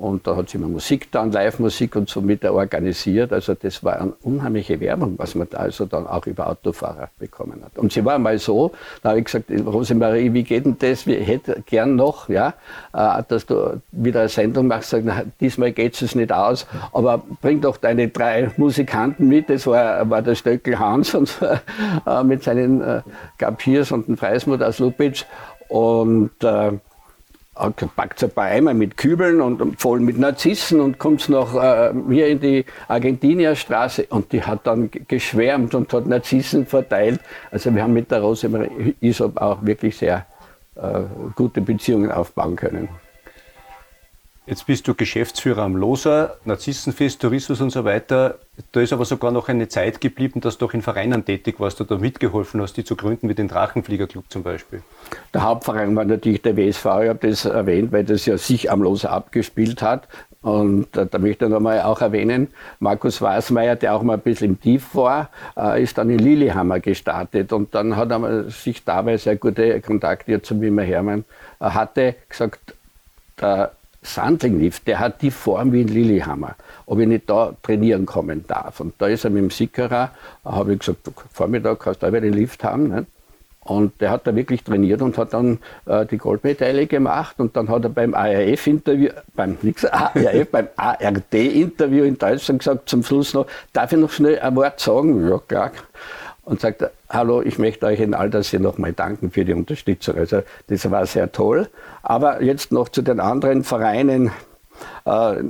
Und 0.00 0.26
da 0.26 0.34
hat 0.34 0.48
sie 0.48 0.56
immer 0.56 0.68
Musik 0.68 1.12
dann, 1.12 1.30
Live-Musik 1.30 1.94
und 1.94 2.08
so 2.08 2.22
mit 2.22 2.42
organisiert. 2.46 3.34
Also 3.34 3.52
das 3.52 3.84
war 3.84 4.00
eine 4.00 4.14
unheimliche 4.22 4.80
Werbung, 4.80 5.18
was 5.18 5.34
man 5.34 5.46
da 5.50 5.58
also 5.58 5.84
dann 5.84 6.06
auch 6.06 6.26
über 6.26 6.46
Autofahrer 6.48 7.10
bekommen 7.18 7.60
hat. 7.62 7.76
Und 7.76 7.92
sie 7.92 8.02
war 8.02 8.18
mal 8.18 8.38
so, 8.38 8.72
da 9.02 9.10
habe 9.10 9.18
ich 9.18 9.26
gesagt, 9.26 9.50
Rosemarie, 9.50 10.32
wie 10.32 10.42
geht 10.42 10.64
denn 10.64 10.76
das? 10.78 11.06
Ich 11.06 11.26
hätte 11.26 11.62
gern 11.66 11.96
noch, 11.96 12.30
ja, 12.30 12.54
äh, 12.94 13.22
dass 13.28 13.44
du 13.44 13.82
wieder 13.92 14.20
eine 14.20 14.28
Sendung 14.30 14.68
machst, 14.68 14.88
sag, 14.88 15.02
na, 15.04 15.24
diesmal 15.38 15.72
geht 15.72 16.00
es 16.00 16.14
nicht 16.14 16.32
aus, 16.32 16.66
aber 16.94 17.22
bring 17.42 17.60
doch 17.60 17.76
deine 17.76 18.08
drei 18.08 18.50
Musikanten 18.56 19.28
mit. 19.28 19.50
Das 19.50 19.66
war, 19.66 20.08
war 20.08 20.22
der 20.22 20.34
Stöckel 20.34 20.78
Hans 20.78 21.14
und, 21.14 21.30
äh, 21.42 22.24
mit 22.24 22.42
seinen 22.42 22.80
äh, 22.80 23.02
Gapiers 23.36 23.92
und 23.92 24.08
dem 24.08 24.16
Freismut 24.16 24.62
aus 24.62 24.78
Lupitsch. 24.78 25.26
Und 25.68 26.42
äh, 26.42 26.72
packt 27.96 28.22
ein 28.24 28.30
paar 28.30 28.46
Eimer 28.46 28.74
mit 28.74 28.96
Kübeln 28.96 29.40
und 29.40 29.80
voll 29.80 30.00
mit 30.00 30.18
Narzissen 30.18 30.80
und 30.80 30.98
kommt 30.98 31.28
noch 31.28 31.54
äh, 31.54 31.92
hier 32.08 32.28
in 32.28 32.40
die 32.40 32.64
Argentinierstraße 32.88 34.06
und 34.10 34.32
die 34.32 34.42
hat 34.42 34.66
dann 34.66 34.90
geschwärmt 35.08 35.74
und 35.74 35.92
hat 35.92 36.06
Narzissen 36.06 36.66
verteilt. 36.66 37.20
Also 37.50 37.74
wir 37.74 37.82
haben 37.82 37.92
mit 37.92 38.10
der 38.10 38.20
Rosemarie 38.20 38.94
Isop 39.00 39.36
auch 39.36 39.64
wirklich 39.64 39.96
sehr 39.96 40.26
äh, 40.76 41.00
gute 41.34 41.60
Beziehungen 41.60 42.10
aufbauen 42.10 42.56
können. 42.56 42.88
Jetzt 44.50 44.66
bist 44.66 44.88
du 44.88 44.94
Geschäftsführer 44.96 45.62
am 45.62 45.76
Loser, 45.76 46.38
Narzissenfest, 46.44 47.22
Tourismus 47.22 47.60
und 47.60 47.70
so 47.70 47.84
weiter. 47.84 48.40
Da 48.72 48.80
ist 48.80 48.92
aber 48.92 49.04
sogar 49.04 49.30
noch 49.30 49.48
eine 49.48 49.68
Zeit 49.68 50.00
geblieben, 50.00 50.40
dass 50.40 50.58
du 50.58 50.66
auch 50.66 50.74
in 50.74 50.82
Vereinen 50.82 51.24
tätig 51.24 51.60
warst 51.60 51.80
oder 51.80 51.98
mitgeholfen 51.98 52.60
hast, 52.60 52.76
die 52.76 52.82
zu 52.82 52.96
gründen, 52.96 53.28
wie 53.28 53.34
den 53.34 53.46
Drachenfliegerclub 53.46 54.24
zum 54.28 54.42
Beispiel. 54.42 54.82
Der 55.32 55.42
Hauptverein 55.42 55.94
war 55.94 56.04
natürlich 56.04 56.42
der 56.42 56.56
WSV, 56.56 56.84
ich 56.84 57.08
habe 57.08 57.18
das 57.20 57.44
erwähnt, 57.44 57.92
weil 57.92 58.02
das 58.02 58.26
ja 58.26 58.36
sich 58.38 58.72
am 58.72 58.82
Loser 58.82 59.12
abgespielt 59.12 59.82
hat. 59.82 60.08
Und 60.42 60.96
äh, 60.96 61.06
da 61.06 61.18
möchte 61.20 61.44
ich 61.44 61.50
nochmal 61.52 61.82
auch 61.82 62.00
erwähnen, 62.00 62.48
Markus 62.80 63.22
Wasmeier, 63.22 63.76
der 63.76 63.94
auch 63.94 64.02
mal 64.02 64.14
ein 64.14 64.20
bisschen 64.20 64.54
im 64.54 64.60
Tief 64.60 64.96
war, 64.96 65.30
äh, 65.56 65.80
ist 65.80 65.96
dann 65.96 66.10
in 66.10 66.18
Lillehammer 66.18 66.80
gestartet. 66.80 67.52
Und 67.52 67.72
dann 67.76 67.94
hat 67.94 68.10
er 68.10 68.50
sich 68.50 68.84
dabei 68.84 69.16
sehr 69.16 69.36
gute 69.36 69.80
Kontakte 69.80 70.42
zu 70.42 70.60
Wimmer 70.60 70.82
Hermann 70.82 71.24
äh, 71.60 71.66
hatte, 71.66 72.16
gesagt, 72.28 72.74
der 73.40 73.70
Sandlinglift, 74.02 74.86
der 74.86 74.98
hat 74.98 75.20
die 75.22 75.30
Form 75.30 75.72
wie 75.72 75.82
ein 75.82 75.88
Lillehammer, 75.88 76.56
ob 76.86 76.98
ich 77.00 77.06
nicht 77.06 77.28
da 77.28 77.54
trainieren 77.62 78.06
kommen 78.06 78.44
darf. 78.46 78.80
Und 78.80 78.94
da 78.98 79.06
ist 79.06 79.24
er 79.24 79.30
mit 79.30 79.42
dem 79.42 79.50
Sickerer, 79.50 80.10
habe 80.44 80.72
ich 80.72 80.78
gesagt, 80.80 81.10
Vormittag 81.32 81.80
kannst 81.80 82.02
du 82.02 82.06
auch 82.06 82.12
den 82.12 82.32
Lift 82.32 82.64
haben. 82.64 82.88
Ne? 82.88 83.06
Und 83.60 84.00
der 84.00 84.10
hat 84.10 84.26
da 84.26 84.34
wirklich 84.34 84.64
trainiert 84.64 85.02
und 85.02 85.18
hat 85.18 85.34
dann 85.34 85.58
äh, 85.84 86.06
die 86.06 86.16
Goldmedaille 86.16 86.86
gemacht 86.86 87.38
und 87.38 87.56
dann 87.56 87.68
hat 87.68 87.84
er 87.84 87.90
beim 87.90 88.14
ARF-Interview, 88.14 89.10
beim 89.36 89.58
beim 90.50 90.68
ARD-Interview 90.76 92.04
in 92.04 92.16
Deutschland 92.16 92.60
gesagt 92.60 92.88
zum 92.88 93.02
Schluss 93.02 93.34
noch, 93.34 93.46
darf 93.74 93.92
ich 93.92 93.98
noch 93.98 94.10
schnell 94.10 94.38
ein 94.38 94.56
Wort 94.56 94.80
sagen? 94.80 95.28
Ja, 95.28 95.38
klar 95.46 95.72
und 96.44 96.60
sagt, 96.60 96.84
hallo, 97.08 97.42
ich 97.42 97.58
möchte 97.58 97.86
euch 97.86 98.00
in 98.00 98.14
all 98.14 98.30
das 98.30 98.48
hier 98.48 98.60
nochmal 98.60 98.92
danken 98.92 99.30
für 99.30 99.44
die 99.44 99.54
Unterstützung. 99.54 100.16
Also 100.16 100.42
das 100.68 100.90
war 100.90 101.06
sehr 101.06 101.32
toll. 101.32 101.68
Aber 102.02 102.42
jetzt 102.42 102.72
noch 102.72 102.88
zu 102.88 103.02
den 103.02 103.20
anderen 103.20 103.64
Vereinen. 103.64 104.30
Äh, 105.04 105.42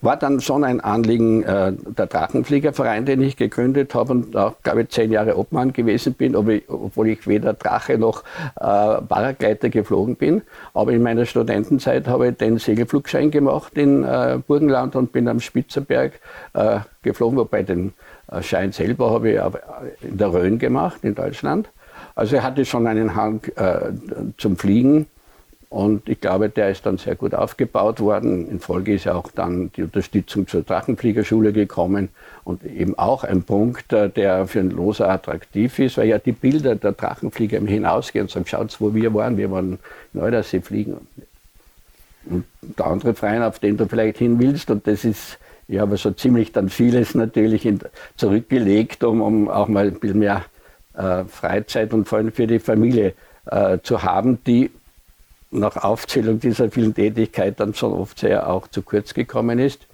war 0.00 0.16
dann 0.16 0.40
schon 0.40 0.64
ein 0.64 0.80
Anliegen 0.80 1.44
äh, 1.44 1.72
der 1.72 2.06
Drachenfliegerverein, 2.06 3.04
den 3.04 3.20
ich 3.20 3.36
gegründet 3.36 3.94
habe 3.94 4.12
und 4.12 4.36
auch, 4.36 4.54
glaube 4.62 4.82
ich, 4.82 4.88
zehn 4.88 5.12
Jahre 5.12 5.38
Obmann 5.38 5.72
gewesen 5.72 6.14
bin, 6.14 6.34
ob 6.34 6.48
ich, 6.48 6.68
obwohl 6.68 7.08
ich 7.08 7.26
weder 7.28 7.52
Drache 7.52 7.98
noch 7.98 8.24
äh, 8.56 8.60
Paragleiter 8.60 9.68
geflogen 9.68 10.16
bin. 10.16 10.42
Aber 10.74 10.92
in 10.92 11.02
meiner 11.02 11.26
Studentenzeit 11.26 12.08
habe 12.08 12.28
ich 12.28 12.36
den 12.36 12.58
Segelflugschein 12.58 13.30
gemacht 13.30 13.74
in 13.76 14.02
äh, 14.02 14.40
Burgenland 14.44 14.96
und 14.96 15.12
bin 15.12 15.28
am 15.28 15.40
Spitzerberg 15.40 16.20
äh, 16.54 16.80
geflogen, 17.02 17.38
wobei 17.38 17.62
den 17.62 17.92
Schein 18.40 18.72
selber 18.72 19.10
habe 19.10 19.30
ich 19.30 20.08
in 20.08 20.16
der 20.16 20.32
Rhön 20.32 20.58
gemacht, 20.58 21.00
in 21.02 21.14
Deutschland. 21.14 21.68
Also 22.14 22.36
er 22.36 22.42
hatte 22.42 22.64
schon 22.64 22.86
einen 22.86 23.14
Hang 23.14 23.42
äh, 23.56 23.92
zum 24.38 24.56
Fliegen 24.56 25.06
und 25.72 26.06
ich 26.06 26.20
glaube, 26.20 26.50
der 26.50 26.68
ist 26.68 26.84
dann 26.84 26.98
sehr 26.98 27.14
gut 27.14 27.34
aufgebaut 27.34 28.00
worden. 28.00 28.46
In 28.50 28.60
Folge 28.60 28.92
ist 28.92 29.04
ja 29.04 29.14
auch 29.14 29.30
dann 29.34 29.72
die 29.74 29.82
Unterstützung 29.82 30.46
zur 30.46 30.62
Drachenfliegerschule 30.64 31.54
gekommen 31.54 32.10
und 32.44 32.62
eben 32.64 32.98
auch 32.98 33.24
ein 33.24 33.42
Punkt, 33.42 33.90
äh, 33.94 34.10
der 34.10 34.46
für 34.46 34.60
einen 34.60 34.72
Loser 34.72 35.08
attraktiv 35.08 35.78
ist, 35.78 35.96
weil 35.96 36.08
ja 36.08 36.18
die 36.18 36.32
Bilder 36.32 36.74
der 36.74 36.92
Drachenflieger 36.92 37.58
Hinausgehen 37.58 38.24
und 38.24 38.30
sagen, 38.30 38.46
schaut, 38.46 38.78
wo 38.80 38.94
wir 38.94 39.14
waren, 39.14 39.38
wir 39.38 39.50
waren 39.50 39.78
in 40.12 40.20
Neudersee 40.20 40.60
fliegen. 40.60 41.06
Und 42.26 42.44
der 42.60 42.86
andere 42.86 43.14
Verein, 43.14 43.42
auf 43.42 43.58
den 43.58 43.78
du 43.78 43.88
vielleicht 43.88 44.18
hin 44.18 44.38
willst, 44.38 44.70
und 44.70 44.86
das 44.86 45.06
ist 45.06 45.38
ich 45.68 45.78
habe 45.78 45.96
so 45.96 46.10
ziemlich 46.10 46.52
dann 46.52 46.68
vieles 46.68 47.14
natürlich 47.14 47.64
in, 47.66 47.80
zurückgelegt, 48.16 49.04
um, 49.04 49.22
um, 49.22 49.48
auch 49.48 49.68
mal 49.68 49.86
ein 49.86 49.98
bisschen 49.98 50.18
mehr 50.18 50.44
äh, 50.94 51.24
Freizeit 51.24 51.92
und 51.92 52.08
vor 52.08 52.18
allem 52.18 52.32
für 52.32 52.46
die 52.46 52.58
Familie 52.58 53.14
äh, 53.46 53.78
zu 53.82 54.02
haben, 54.02 54.38
die 54.44 54.70
nach 55.50 55.76
Aufzählung 55.76 56.40
dieser 56.40 56.70
vielen 56.70 56.94
Tätigkeiten 56.94 57.56
dann 57.56 57.74
schon 57.74 57.92
oft 57.92 58.18
sehr 58.18 58.48
auch 58.48 58.68
zu 58.68 58.82
kurz 58.82 59.14
gekommen 59.14 59.58
ist. 59.58 59.86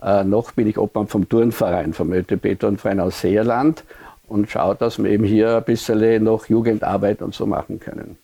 Äh, 0.00 0.24
noch 0.24 0.52
bin 0.52 0.66
ich 0.66 0.78
Obmann 0.78 1.06
vom 1.06 1.28
Turnverein, 1.28 1.92
vom 1.92 2.12
ÖTB 2.12 2.58
Turnverein 2.58 3.00
aus 3.00 3.20
Seerland 3.20 3.84
und 4.28 4.50
schaue, 4.50 4.74
dass 4.76 5.02
wir 5.02 5.10
eben 5.10 5.24
hier 5.24 5.56
ein 5.56 5.64
bisschen 5.64 6.24
noch 6.24 6.46
Jugendarbeit 6.46 7.22
und 7.22 7.34
so 7.34 7.46
machen 7.46 7.80
können. 7.80 8.18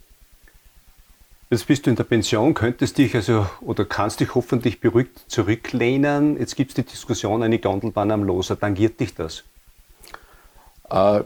Jetzt 1.50 1.66
bist 1.66 1.86
du 1.86 1.90
in 1.90 1.96
der 1.96 2.04
Pension, 2.04 2.52
könntest 2.52 2.98
dich 2.98 3.14
also 3.14 3.46
oder 3.62 3.86
kannst 3.86 4.20
dich 4.20 4.34
hoffentlich 4.34 4.80
beruhigt 4.80 5.18
zurücklehnen. 5.28 6.38
Jetzt 6.38 6.56
gibt 6.56 6.72
es 6.72 6.74
die 6.74 6.82
Diskussion, 6.82 7.42
eine 7.42 7.58
Gondelbahn 7.58 8.10
am 8.10 8.22
Loser, 8.22 8.60
tangiert 8.60 9.00
dich 9.00 9.14
das? 9.14 9.44
Äh, 10.90 11.22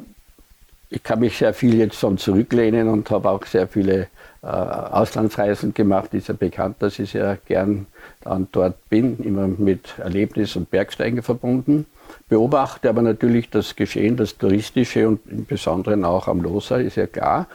ich 0.91 1.03
kann 1.03 1.19
mich 1.19 1.39
sehr 1.39 1.53
viel 1.53 1.75
jetzt 1.75 1.99
schon 1.99 2.19
zurücklehnen 2.19 2.89
und 2.89 3.11
habe 3.11 3.31
auch 3.31 3.45
sehr 3.47 3.67
viele 3.67 4.07
äh, 4.43 4.47
Auslandsreisen 4.47 5.75
gemacht. 5.75 6.15
Ist 6.15 6.29
ja 6.29 6.35
bekannt, 6.35 6.77
dass 6.79 7.01
ich 7.01 7.11
sehr 7.11 7.39
gern 7.45 7.87
dann 8.21 8.47
dort 8.53 8.89
bin, 8.91 9.19
immer 9.25 9.49
mit 9.49 9.99
Erlebnis 9.99 10.55
und 10.55 10.71
Bergsteigen 10.71 11.25
verbunden. 11.25 11.87
Beobachte 12.29 12.89
aber 12.89 13.03
natürlich 13.03 13.51
das 13.51 13.75
Geschehen, 13.75 14.17
das 14.17 14.39
touristische 14.39 15.09
und 15.09 15.21
im 15.29 15.47
Besonderen 15.47 16.05
auch 16.05 16.29
am 16.29 16.41
Loser, 16.41 16.81
ist 16.81 16.95
ja 16.95 17.09
klar 17.09 17.49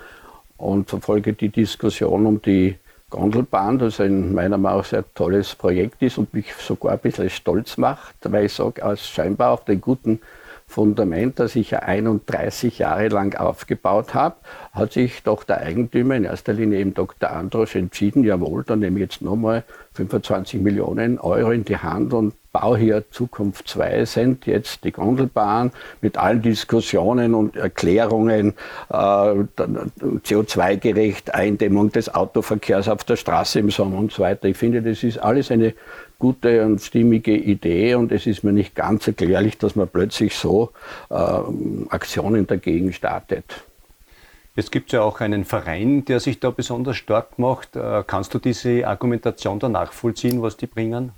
und 0.58 0.90
verfolge 0.90 1.34
die 1.34 1.50
Diskussion 1.50 2.26
um 2.26 2.42
die 2.42 2.76
Gondelbahn, 3.10 3.80
das 3.80 4.00
in 4.00 4.34
meiner 4.34 4.58
Meinung 4.58 4.80
nach 4.80 4.86
ein 4.86 4.90
sehr 4.90 5.14
tolles 5.14 5.56
Projekt 5.56 6.02
ist 6.02 6.18
und 6.18 6.34
mich 6.34 6.54
sogar 6.54 6.94
ein 6.94 7.00
bisschen 7.00 7.30
stolz 7.30 7.78
macht, 7.78 8.16
weil 8.24 8.46
ich 8.46 8.54
sage, 8.54 8.84
als 8.84 9.08
scheinbar 9.08 9.52
auf 9.52 9.64
den 9.64 9.80
guten 9.80 10.20
Fundament, 10.68 11.40
das 11.40 11.56
ich 11.56 11.72
ja 11.72 11.80
31 11.80 12.80
Jahre 12.80 13.08
lang 13.08 13.34
aufgebaut 13.36 14.14
habe, 14.14 14.36
hat 14.74 14.92
sich 14.92 15.24
doch 15.24 15.46
der 15.46 15.62
Eigentümer, 15.62 16.16
in 16.16 16.26
erster 16.26 16.52
Linie 16.52 16.80
eben 16.80 16.94
Dr. 16.94 17.32
Androsch, 17.32 17.76
entschieden, 17.78 18.26
jawohl, 18.26 18.66
dann 18.66 18.80
nehme 18.80 19.00
ich 19.00 19.04
jetzt 19.04 19.22
nochmal 19.22 19.64
25 19.94 20.62
Millionen 20.62 21.20
Euro 21.20 21.52
in 21.52 21.64
die 21.64 21.78
Hand 21.78 22.14
und 22.14 22.34
baue 22.60 22.78
hier 22.78 23.10
Zukunft 23.12 23.68
2 23.68 24.06
sind 24.06 24.48
jetzt 24.48 24.84
die 24.84 24.92
Gondelbahn 24.92 25.72
mit 26.02 26.18
allen 26.18 26.42
Diskussionen 26.42 27.36
und 27.36 27.56
Erklärungen, 27.56 28.56
äh, 28.90 28.96
CO2-gerecht, 28.96 31.36
Eindämmung 31.36 31.92
des 31.92 32.12
Autoverkehrs 32.14 32.90
auf 32.90 33.04
der 33.04 33.16
Straße 33.16 33.60
im 33.60 33.70
Sommer 33.70 34.00
und 34.00 34.12
so 34.12 34.24
weiter. 34.24 34.48
Ich 34.48 34.58
finde, 34.58 34.82
das 34.82 35.04
ist 35.04 35.20
alles 35.20 35.52
eine 35.52 35.76
gute 36.18 36.66
und 36.66 36.82
stimmige 36.82 37.36
Idee 37.36 37.94
und 37.94 38.12
es 38.12 38.26
ist 38.26 38.44
mir 38.44 38.54
nicht 38.54 38.74
ganz 38.74 39.08
erklärlich, 39.08 39.60
dass 39.60 39.76
man 39.76 39.88
plötzlich 39.88 40.36
so 40.36 40.72
äh, 41.12 41.40
Aktionen 41.90 42.48
dagegen 42.48 42.92
startet. 42.92 43.46
Jetzt 44.56 44.72
gibt 44.72 44.88
es 44.88 44.94
ja 44.94 45.04
auch 45.04 45.20
einen 45.20 45.46
Verein, 45.46 46.06
der 46.06 46.20
sich 46.20 46.40
da 46.40 46.50
besonders 46.50 46.98
stark 46.98 47.38
macht. 47.38 47.76
Äh, 47.76 48.04
kannst 48.08 48.34
du 48.34 48.40
diese 48.40 48.88
Argumentation 48.88 49.60
da 49.60 49.70
nachvollziehen, 49.70 50.42
was 50.42 50.58
die 50.58 50.66
bringen? 50.66 51.12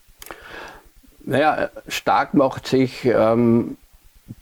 Naja, 1.30 1.70
stark 1.88 2.34
macht 2.34 2.66
sich 2.66 3.06
ähm, 3.06 3.78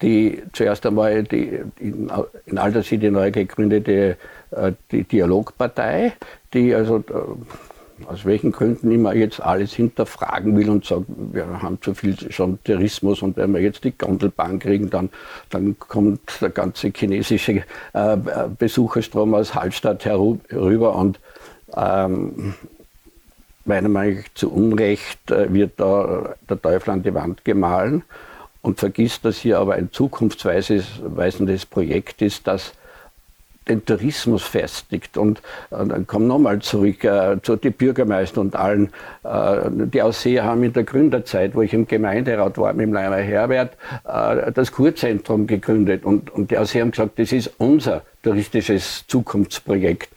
die 0.02 0.42
zuerst 0.54 0.86
einmal 0.86 1.24
die 1.24 1.60
in, 1.80 2.10
in 2.46 2.58
Alter 2.58 2.82
die 2.82 3.12
neu 3.12 3.30
gegründete 3.30 4.16
äh, 4.52 4.72
die 4.92 5.04
Dialogpartei, 5.04 6.14
die 6.54 6.74
also 6.74 7.04
aus 8.06 8.24
welchen 8.24 8.54
Gründen 8.54 8.90
immer 8.92 9.14
jetzt 9.14 9.42
alles 9.42 9.74
hinterfragen 9.74 10.56
will 10.56 10.70
und 10.70 10.86
sagt, 10.86 11.08
wir 11.34 11.62
haben 11.62 11.78
zu 11.82 11.94
viel 11.94 12.16
schon 12.32 12.58
Tourismus 12.64 13.22
und 13.22 13.36
wenn 13.36 13.54
wir 13.54 13.60
jetzt 13.60 13.84
die 13.84 13.98
Gondelbahn 13.98 14.60
kriegen, 14.60 14.90
dann, 14.90 15.10
dann 15.50 15.78
kommt 15.80 16.40
der 16.40 16.52
ganze 16.52 16.94
chinesische 16.96 17.64
äh, 17.92 18.18
Besucherstrom 18.58 19.34
aus 19.34 19.54
Hallstatt 19.54 20.06
herüber 20.06 20.96
und 20.96 21.20
ähm, 21.76 22.54
meiner 23.68 23.90
Meinung 23.90 24.18
nach 24.18 24.34
zu 24.34 24.52
Unrecht 24.52 25.32
äh, 25.32 25.52
wird 25.54 25.80
da 25.80 26.36
der 26.50 26.62
Teufel 26.62 26.92
an 26.92 27.04
die 27.04 27.14
Wand 27.14 27.46
gemahlen 27.46 28.04
und 28.62 28.80
vergisst, 28.80 29.26
dass 29.26 29.38
hier 29.38 29.60
aber 29.60 29.76
ein 29.76 29.92
zukunftsweisendes 29.92 31.66
Projekt 31.66 32.22
ist, 32.22 32.48
das 32.48 32.74
den 33.70 33.86
Tourismus 33.86 34.44
festigt. 34.44 35.18
Und, 35.18 35.42
und 35.70 35.90
dann 35.90 36.08
kommen 36.08 36.28
nochmal 36.28 36.60
zurück 36.60 37.04
äh, 37.04 37.38
zu 37.42 37.56
den 37.56 37.74
Bürgermeister 37.74 38.42
und 38.42 38.56
allen. 38.56 38.92
Äh, 39.24 39.70
die 39.70 40.02
Ausseher 40.02 40.44
haben 40.44 40.64
in 40.64 40.74
der 40.74 40.84
Gründerzeit, 40.84 41.56
wo 41.56 41.62
ich 41.62 41.74
im 41.74 41.88
Gemeinderat 41.88 42.58
war, 42.58 42.74
mit 42.74 42.88
dem 42.88 42.94
Leimer 42.94 43.18
Herbert, 43.18 43.74
äh, 44.06 44.52
das 44.52 44.72
Kurzentrum 44.72 45.48
gegründet. 45.48 46.06
Und, 46.06 46.30
und 46.30 46.52
die 46.52 46.58
Ausseher 46.58 46.82
haben 46.82 46.92
gesagt, 46.92 47.20
das 47.20 47.32
ist 47.32 47.52
unser 47.58 48.04
touristisches 48.24 49.06
Zukunftsprojekt. 49.08 50.10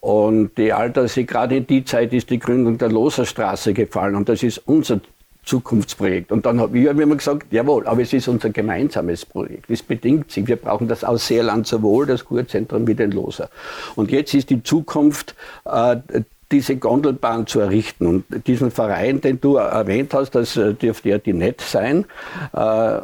Und 0.00 0.58
die 0.58 0.72
Alterssee, 0.72 1.24
gerade 1.24 1.56
in 1.56 1.66
die 1.66 1.84
Zeit 1.84 2.12
ist 2.12 2.30
die 2.30 2.38
Gründung 2.38 2.76
der 2.78 2.90
Loserstraße 2.90 3.72
gefallen 3.72 4.14
und 4.16 4.28
das 4.28 4.42
ist 4.42 4.58
unser 4.66 5.00
Zukunftsprojekt. 5.44 6.32
Und 6.32 6.46
dann 6.46 6.60
habe 6.60 6.78
ich 6.78 6.86
immer 6.86 7.16
gesagt, 7.16 7.52
jawohl, 7.52 7.86
aber 7.86 8.02
es 8.02 8.12
ist 8.12 8.28
unser 8.28 8.50
gemeinsames 8.50 9.24
Projekt. 9.24 9.70
Es 9.70 9.82
bedingt 9.82 10.30
sich. 10.30 10.46
Wir 10.46 10.56
brauchen 10.56 10.88
das 10.88 11.04
Ausseerland 11.04 11.66
sowohl, 11.66 12.06
das 12.06 12.24
Kurzentrum 12.24 12.86
wie 12.86 12.94
den 12.94 13.12
Loser. 13.12 13.50
Und 13.94 14.10
jetzt 14.10 14.34
ist 14.34 14.50
die 14.50 14.62
Zukunft, 14.62 15.34
äh, 15.64 15.96
diese 16.54 16.76
Gondelbahn 16.76 17.46
zu 17.46 17.60
errichten. 17.60 18.06
Und 18.06 18.46
diesen 18.46 18.70
Verein, 18.70 19.20
den 19.20 19.40
du 19.40 19.56
erwähnt 19.56 20.14
hast, 20.14 20.30
das 20.30 20.56
äh, 20.56 20.74
dürfte 20.74 21.08
ja 21.08 21.18
die 21.18 21.32
NET 21.32 21.60
sein, 21.60 22.04
äh, 22.52 22.98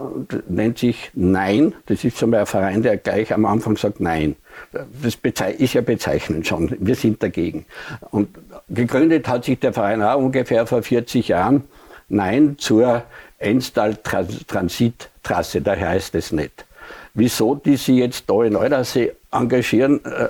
nennt 0.48 0.78
sich 0.78 1.10
Nein. 1.14 1.74
Das 1.86 2.04
ist 2.04 2.18
schon 2.18 2.30
mal 2.30 2.40
ein 2.40 2.46
Verein, 2.46 2.82
der 2.82 2.96
gleich 2.96 3.32
am 3.32 3.44
Anfang 3.46 3.76
sagt 3.76 4.00
Nein. 4.00 4.36
Das 4.72 5.16
ist 5.58 5.74
ja 5.74 5.80
bezeichnend 5.80 6.46
schon. 6.46 6.76
Wir 6.78 6.94
sind 6.94 7.22
dagegen. 7.22 7.66
Und 8.10 8.28
gegründet 8.68 9.26
hat 9.26 9.44
sich 9.44 9.58
der 9.58 9.72
Verein 9.72 10.02
auch 10.02 10.18
ungefähr 10.18 10.66
vor 10.66 10.82
40 10.82 11.28
Jahren. 11.28 11.64
Nein 12.10 12.56
zur 12.58 13.04
Enstal-Transittrasse, 13.38 15.62
daher 15.62 15.88
heißt 15.90 16.14
es 16.14 16.32
nicht. 16.32 16.66
Wieso 17.14 17.54
die 17.54 17.76
sich 17.76 17.96
jetzt 17.96 18.28
da 18.28 18.42
in 18.44 18.56
Eulersee 18.56 19.12
engagieren, 19.30 20.04
äh, 20.04 20.28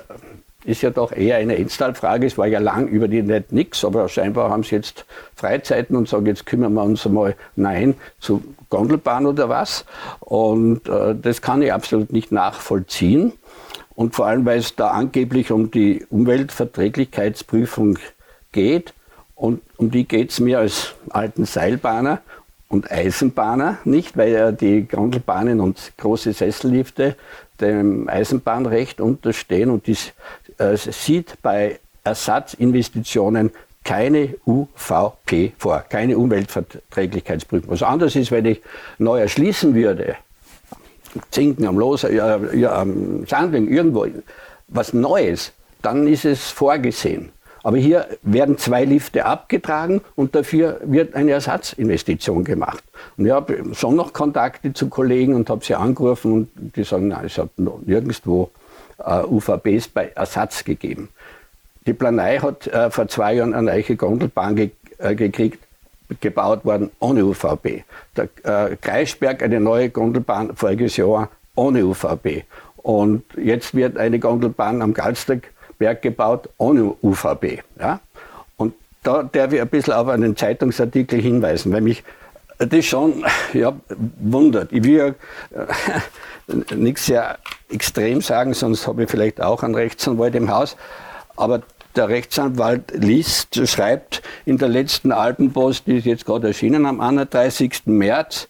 ist 0.63 0.83
ja 0.83 0.91
doch 0.91 1.11
eher 1.11 1.37
eine 1.37 1.57
Enstal-Frage. 1.57 2.27
Es 2.27 2.37
war 2.37 2.45
ja 2.47 2.59
lang 2.59 2.87
über 2.87 3.07
die 3.07 3.23
nicht 3.23 3.51
nichts, 3.51 3.83
aber 3.83 4.07
scheinbar 4.09 4.51
haben 4.51 4.61
sie 4.63 4.75
jetzt 4.75 5.05
Freizeiten 5.35 5.95
und 5.95 6.07
sagen, 6.07 6.27
jetzt 6.27 6.45
kümmern 6.45 6.73
wir 6.73 6.83
uns 6.83 7.03
einmal 7.05 7.35
Nein 7.55 7.95
zu 8.19 8.43
Gondelbahn 8.69 9.25
oder 9.25 9.49
was. 9.49 9.85
Und 10.19 10.87
äh, 10.87 11.15
das 11.19 11.41
kann 11.41 11.63
ich 11.63 11.73
absolut 11.73 12.13
nicht 12.13 12.31
nachvollziehen. 12.31 13.33
Und 13.95 14.15
vor 14.15 14.27
allem, 14.27 14.45
weil 14.45 14.59
es 14.59 14.75
da 14.75 14.91
angeblich 14.91 15.51
um 15.51 15.71
die 15.71 16.05
Umweltverträglichkeitsprüfung 16.09 17.97
geht, 18.51 18.93
und 19.41 19.59
um 19.77 19.89
die 19.89 20.07
geht 20.07 20.29
es 20.29 20.39
mir 20.39 20.59
als 20.59 20.93
alten 21.09 21.45
Seilbahner 21.45 22.21
und 22.69 22.91
Eisenbahner 22.91 23.79
nicht, 23.85 24.15
weil 24.15 24.31
ja 24.31 24.51
die 24.51 24.87
Gondelbahnen 24.87 25.59
und 25.59 25.93
große 25.97 26.31
Sessellifte 26.31 27.15
dem 27.59 28.07
Eisenbahnrecht 28.07 29.01
unterstehen 29.01 29.71
und 29.71 29.87
dies 29.87 30.13
äh, 30.59 30.77
sieht 30.77 31.41
bei 31.41 31.79
Ersatzinvestitionen 32.03 33.49
keine 33.83 34.35
UVP 34.45 35.53
vor, 35.57 35.85
keine 35.89 36.19
Umweltverträglichkeitsprüfung. 36.19 37.71
Was 37.71 37.81
anders 37.81 38.15
ist, 38.15 38.29
wenn 38.29 38.45
ich 38.45 38.61
neu 38.99 39.21
erschließen 39.21 39.73
würde, 39.73 40.17
Zinken 41.31 41.65
am 41.65 41.79
Loser, 41.79 42.11
ja, 42.11 42.37
ja, 42.53 42.75
am 42.79 43.25
Sandling, 43.25 43.67
irgendwo, 43.69 44.05
was 44.67 44.93
Neues, 44.93 45.51
dann 45.81 46.05
ist 46.05 46.25
es 46.25 46.51
vorgesehen. 46.51 47.31
Aber 47.63 47.77
hier 47.77 48.07
werden 48.23 48.57
zwei 48.57 48.85
Lifte 48.85 49.25
abgetragen 49.25 50.01
und 50.15 50.35
dafür 50.35 50.79
wird 50.83 51.15
eine 51.15 51.31
Ersatzinvestition 51.31 52.43
gemacht. 52.43 52.83
Und 53.17 53.25
ich 53.25 53.31
habe 53.31 53.63
schon 53.73 53.95
noch 53.95 54.13
Kontakte 54.13 54.73
zu 54.73 54.89
Kollegen 54.89 55.35
und 55.35 55.49
habe 55.49 55.63
sie 55.63 55.75
angerufen 55.75 56.33
und 56.33 56.75
die 56.75 56.83
sagen, 56.83 57.09
nein, 57.09 57.25
es 57.25 57.37
hat 57.37 57.49
nirgendwo 57.57 58.49
äh, 58.97 59.23
UVBs 59.23 59.89
bei 59.89 60.11
Ersatz 60.15 60.63
gegeben. 60.63 61.09
Die 61.85 61.93
Planei 61.93 62.39
hat 62.39 62.67
äh, 62.67 62.89
vor 62.89 63.07
zwei 63.07 63.35
Jahren 63.35 63.53
eine 63.53 63.71
neue 63.71 63.95
Gondelbahn 63.95 64.55
ge 64.55 64.71
äh, 64.97 65.15
gekriegt, 65.15 65.59
gebaut 66.19 66.65
worden 66.65 66.91
ohne 66.99 67.25
UVB. 67.25 67.83
Der 68.15 68.27
äh, 68.43 68.75
Kreisberg 68.75 69.41
eine 69.41 69.59
neue 69.59 69.89
Gondelbahn 69.89 70.55
voriges 70.55 70.97
Jahr 70.97 71.29
ohne 71.55 71.85
UVB. 71.85 72.43
Und 72.77 73.23
jetzt 73.37 73.75
wird 73.75 73.97
eine 73.97 74.19
Gondelbahn 74.19 74.81
am 74.81 74.93
Galstag 74.93 75.51
Berg 75.81 76.03
gebaut 76.03 76.47
ohne 76.57 76.93
UVB. 77.01 77.63
Ja? 77.79 77.99
Und 78.55 78.75
da 79.01 79.23
darf 79.23 79.51
ich 79.51 79.59
ein 79.59 79.67
bisschen 79.67 79.93
auf 79.93 80.07
einen 80.07 80.37
Zeitungsartikel 80.37 81.19
hinweisen, 81.19 81.73
weil 81.73 81.81
mich 81.81 82.03
das 82.59 82.85
schon 82.85 83.25
ja, 83.53 83.73
wundert. 84.19 84.71
Ich 84.71 84.83
will 84.83 84.95
ja 84.95 85.07
äh, 85.07 86.75
nichts 86.75 87.07
sehr 87.07 87.39
extrem 87.69 88.21
sagen, 88.21 88.53
sonst 88.53 88.85
habe 88.85 89.03
ich 89.03 89.09
vielleicht 89.09 89.41
auch 89.41 89.63
einen 89.63 89.73
Rechtsanwalt 89.73 90.35
im 90.35 90.51
Haus. 90.51 90.77
Aber 91.35 91.63
der 91.95 92.09
Rechtsanwalt 92.09 92.91
liest, 92.93 93.67
schreibt 93.67 94.21
in 94.45 94.59
der 94.59 94.69
letzten 94.69 95.11
Alpenpost, 95.11 95.87
die 95.87 95.97
ist 95.97 96.05
jetzt 96.05 96.27
gerade 96.27 96.49
erschienen 96.49 96.85
am 96.85 97.01
31. 97.01 97.87
März, 97.87 98.49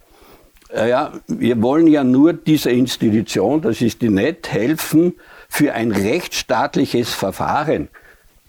äh, 0.73 0.89
ja, 0.89 1.13
wir 1.27 1.61
wollen 1.61 1.87
ja 1.87 2.03
nur 2.03 2.33
dieser 2.33 2.71
Institution, 2.71 3.61
das 3.61 3.79
ist 3.79 4.01
die 4.01 4.09
NET, 4.09 4.51
helfen, 4.51 5.13
für 5.51 5.73
ein 5.73 5.91
rechtsstaatliches 5.91 7.13
Verfahren. 7.13 7.89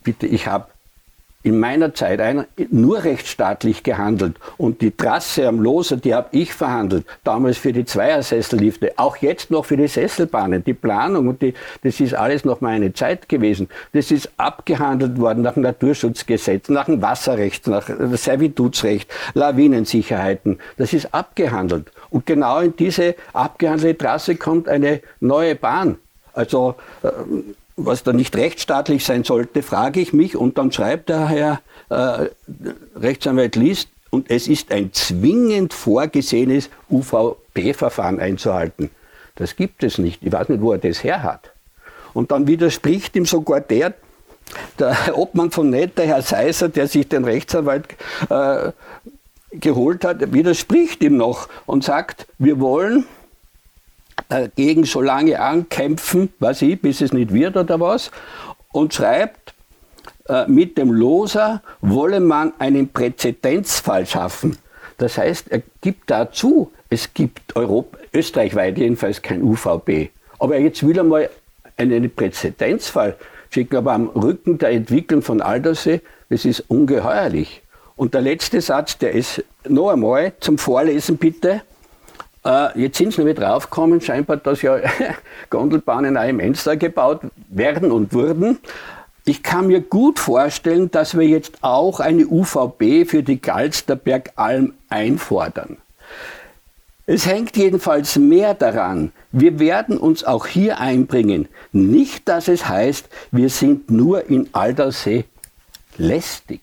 Bitte, 0.04 0.28
ich 0.28 0.46
habe 0.46 0.68
in 1.42 1.58
meiner 1.58 1.92
Zeit 1.92 2.20
nur 2.70 3.02
rechtsstaatlich 3.02 3.82
gehandelt 3.82 4.36
und 4.56 4.80
die 4.80 4.92
Trasse 4.92 5.48
am 5.48 5.60
Loser, 5.60 5.96
die 5.96 6.14
habe 6.14 6.28
ich 6.30 6.54
verhandelt, 6.54 7.04
damals 7.24 7.58
für 7.58 7.72
die 7.72 7.84
Zweiersessellifte, 7.84 8.92
auch 8.96 9.16
jetzt 9.16 9.50
noch 9.50 9.64
für 9.64 9.76
die 9.76 9.88
Sesselbahnen, 9.88 10.62
die 10.62 10.74
Planung 10.74 11.26
und 11.26 11.42
die, 11.42 11.54
das 11.82 11.98
ist 11.98 12.14
alles 12.14 12.44
noch 12.44 12.60
meine 12.60 12.92
Zeit 12.94 13.28
gewesen. 13.28 13.68
Das 13.92 14.12
ist 14.12 14.30
abgehandelt 14.36 15.18
worden 15.18 15.42
nach 15.42 15.54
dem 15.54 15.64
Naturschutzgesetz, 15.64 16.68
nach 16.68 16.84
dem 16.84 17.02
Wasserrecht, 17.02 17.66
nach 17.66 17.86
dem 17.86 18.16
Servitutsrecht, 18.16 19.10
Lawinensicherheiten. 19.34 20.60
Das 20.76 20.92
ist 20.92 21.12
abgehandelt. 21.12 21.90
Und 22.10 22.26
genau 22.26 22.60
in 22.60 22.76
diese 22.76 23.16
abgehandelte 23.32 23.98
Trasse 23.98 24.36
kommt 24.36 24.68
eine 24.68 25.00
neue 25.18 25.56
Bahn. 25.56 25.98
Also 26.32 26.76
äh, 27.02 27.08
was 27.76 28.02
da 28.02 28.12
nicht 28.12 28.36
rechtsstaatlich 28.36 29.04
sein 29.04 29.24
sollte, 29.24 29.62
frage 29.62 30.00
ich 30.00 30.12
mich. 30.12 30.36
Und 30.36 30.58
dann 30.58 30.72
schreibt 30.72 31.08
der 31.08 31.28
Herr 31.28 31.60
äh, 31.88 32.28
Rechtsanwalt 32.98 33.56
List, 33.56 33.88
und 34.10 34.30
es 34.30 34.46
ist 34.46 34.70
ein 34.70 34.92
zwingend 34.92 35.72
vorgesehenes 35.72 36.68
UVP-Verfahren 36.90 38.20
einzuhalten. 38.20 38.90
Das 39.36 39.56
gibt 39.56 39.82
es 39.82 39.96
nicht. 39.96 40.22
Ich 40.22 40.30
weiß 40.30 40.50
nicht, 40.50 40.60
wo 40.60 40.72
er 40.72 40.78
das 40.78 41.02
her 41.02 41.22
hat. 41.22 41.50
Und 42.12 42.30
dann 42.30 42.46
widerspricht 42.46 43.16
ihm 43.16 43.24
sogar 43.24 43.62
der, 43.62 43.94
der 44.78 45.16
Obmann 45.16 45.50
von 45.50 45.70
Nett, 45.70 45.96
der 45.96 46.08
Herr 46.08 46.20
Seiser, 46.20 46.68
der 46.68 46.88
sich 46.88 47.08
den 47.08 47.24
Rechtsanwalt 47.24 47.86
äh, 48.28 48.72
geholt 49.52 50.04
hat, 50.04 50.32
widerspricht 50.34 51.02
ihm 51.02 51.16
noch 51.16 51.48
und 51.64 51.82
sagt, 51.82 52.26
wir 52.38 52.60
wollen 52.60 53.06
dagegen 54.32 54.84
so 54.84 55.00
lange 55.00 55.40
ankämpfen, 55.40 56.32
weiß 56.38 56.62
ich, 56.62 56.80
bis 56.80 57.00
es 57.00 57.12
nicht 57.12 57.32
wird 57.32 57.56
oder 57.56 57.80
was, 57.80 58.10
und 58.72 58.94
schreibt, 58.94 59.54
äh, 60.28 60.46
mit 60.46 60.78
dem 60.78 60.92
Loser 60.92 61.62
wolle 61.80 62.20
man 62.20 62.52
einen 62.58 62.88
Präzedenzfall 62.88 64.06
schaffen. 64.06 64.56
Das 64.98 65.18
heißt, 65.18 65.50
er 65.50 65.62
gibt 65.80 66.10
dazu, 66.10 66.70
es 66.88 67.12
gibt 67.12 67.56
Europa, 67.56 67.98
österreichweit 68.12 68.78
jedenfalls 68.78 69.20
kein 69.20 69.42
UVP. 69.42 70.10
Aber 70.38 70.58
jetzt 70.58 70.86
will 70.86 70.96
er 70.96 71.04
mal 71.04 71.28
einen 71.76 72.10
Präzedenzfall 72.14 73.16
schicken, 73.50 73.76
aber 73.76 73.92
am 73.92 74.08
Rücken 74.08 74.58
der 74.58 74.70
Entwicklung 74.70 75.22
von 75.22 75.40
Aldersee, 75.40 76.00
das 76.30 76.44
ist 76.44 76.60
ungeheuerlich. 76.68 77.62
Und 77.96 78.14
der 78.14 78.22
letzte 78.22 78.60
Satz, 78.60 78.98
der 78.98 79.12
ist 79.12 79.44
noch 79.68 79.90
einmal 79.90 80.32
zum 80.40 80.58
Vorlesen 80.58 81.16
bitte. 81.18 81.62
Äh, 82.44 82.80
jetzt 82.80 82.98
sind 82.98 83.12
sie 83.12 83.20
nämlich 83.20 83.38
draufgekommen, 83.38 84.00
scheinbar, 84.00 84.36
dass 84.36 84.62
ja 84.62 84.78
Gondelbahnen 85.50 86.16
auch 86.16 86.28
im 86.28 86.40
Enster 86.40 86.76
gebaut 86.76 87.20
werden 87.48 87.92
und 87.92 88.12
wurden. 88.12 88.58
Ich 89.24 89.44
kann 89.44 89.68
mir 89.68 89.80
gut 89.80 90.18
vorstellen, 90.18 90.90
dass 90.90 91.16
wir 91.16 91.26
jetzt 91.26 91.58
auch 91.60 92.00
eine 92.00 92.26
UVB 92.26 93.08
für 93.08 93.22
die 93.22 93.40
Galsterbergalm 93.40 94.72
einfordern. 94.88 95.76
Es 97.06 97.26
hängt 97.26 97.56
jedenfalls 97.56 98.16
mehr 98.16 98.54
daran. 98.54 99.12
Wir 99.30 99.58
werden 99.58 99.96
uns 99.98 100.24
auch 100.24 100.46
hier 100.46 100.78
einbringen. 100.78 101.48
Nicht, 101.72 102.28
dass 102.28 102.48
es 102.48 102.68
heißt, 102.68 103.08
wir 103.30 103.48
sind 103.48 103.90
nur 103.90 104.28
in 104.28 104.48
Aldersee 104.52 105.24
lästig. 105.98 106.60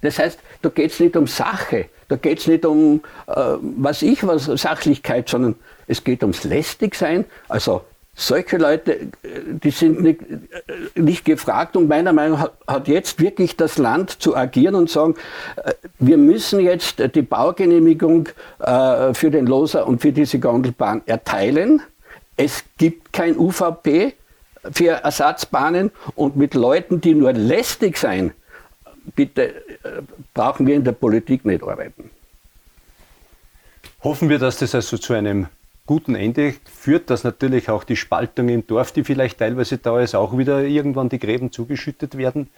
Das 0.00 0.18
heißt, 0.18 0.38
da 0.62 0.68
geht 0.68 0.92
es 0.92 1.00
nicht 1.00 1.16
um 1.16 1.26
Sache, 1.26 1.86
da 2.08 2.16
geht 2.16 2.40
es 2.40 2.46
nicht 2.46 2.64
um, 2.66 3.02
äh, 3.26 3.32
was 3.60 4.02
ich, 4.02 4.26
was 4.26 4.44
Sachlichkeit, 4.44 5.28
sondern 5.28 5.54
es 5.86 6.04
geht 6.04 6.22
ums 6.22 6.44
Lästigsein. 6.44 7.24
Also 7.48 7.82
solche 8.14 8.58
Leute, 8.58 8.92
äh, 8.92 9.08
die 9.62 9.70
sind 9.70 10.02
nicht, 10.02 10.20
äh, 10.22 11.00
nicht 11.00 11.24
gefragt 11.24 11.76
und 11.76 11.88
meiner 11.88 12.12
Meinung 12.12 12.38
nach 12.38 12.50
hat 12.66 12.88
jetzt 12.88 13.20
wirklich 13.20 13.56
das 13.56 13.78
Land 13.78 14.22
zu 14.22 14.36
agieren 14.36 14.74
und 14.74 14.90
sagen, 14.90 15.14
äh, 15.56 15.72
wir 15.98 16.18
müssen 16.18 16.60
jetzt 16.60 17.02
die 17.14 17.22
Baugenehmigung 17.22 18.28
für 19.12 19.30
den 19.30 19.46
Loser 19.46 19.86
und 19.86 20.00
für 20.00 20.12
diese 20.12 20.38
Gondelbahn 20.38 21.02
erteilen. 21.06 21.82
Es 22.36 22.64
gibt 22.78 23.12
kein 23.12 23.38
UVP 23.38 24.14
für 24.72 25.02
Ersatzbahnen 25.02 25.90
und 26.14 26.36
mit 26.36 26.54
Leuten, 26.54 27.00
die 27.00 27.14
nur 27.14 27.32
lästig 27.32 27.96
sein, 27.96 28.32
bitte 29.14 29.62
brauchen 30.34 30.66
wir 30.66 30.74
in 30.74 30.84
der 30.84 30.92
Politik 30.92 31.44
nicht 31.44 31.62
arbeiten. 31.62 32.10
Hoffen 34.02 34.28
wir, 34.28 34.38
dass 34.38 34.58
das 34.58 34.74
also 34.74 34.96
zu 34.96 35.12
einem 35.12 35.46
guten 35.86 36.14
Ende 36.14 36.54
führt, 36.72 37.10
dass 37.10 37.24
natürlich 37.24 37.68
auch 37.68 37.84
die 37.84 37.96
Spaltung 37.96 38.48
im 38.48 38.66
Dorf, 38.66 38.92
die 38.92 39.04
vielleicht 39.04 39.38
teilweise 39.38 39.78
da 39.78 40.00
ist, 40.00 40.14
auch 40.14 40.38
wieder 40.38 40.62
irgendwann 40.62 41.08
die 41.08 41.18
Gräben 41.18 41.52
zugeschüttet 41.52 42.16
werden. 42.16 42.48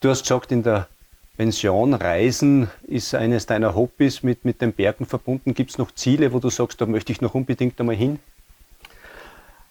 Du 0.00 0.08
hast 0.08 0.22
gesagt, 0.22 0.52
in 0.52 0.62
der 0.62 0.88
Pension 1.36 1.94
Reisen 1.94 2.70
ist 2.86 3.14
eines 3.14 3.46
deiner 3.46 3.74
Hobbys 3.74 4.22
mit, 4.22 4.44
mit 4.44 4.60
den 4.60 4.72
Bergen 4.72 5.06
verbunden. 5.06 5.52
Gibt 5.54 5.70
es 5.70 5.78
noch 5.78 5.90
Ziele, 5.92 6.32
wo 6.32 6.38
du 6.38 6.48
sagst, 6.48 6.80
da 6.80 6.86
möchte 6.86 7.12
ich 7.12 7.20
noch 7.20 7.34
unbedingt 7.34 7.80
einmal 7.80 7.96
hin? 7.96 8.18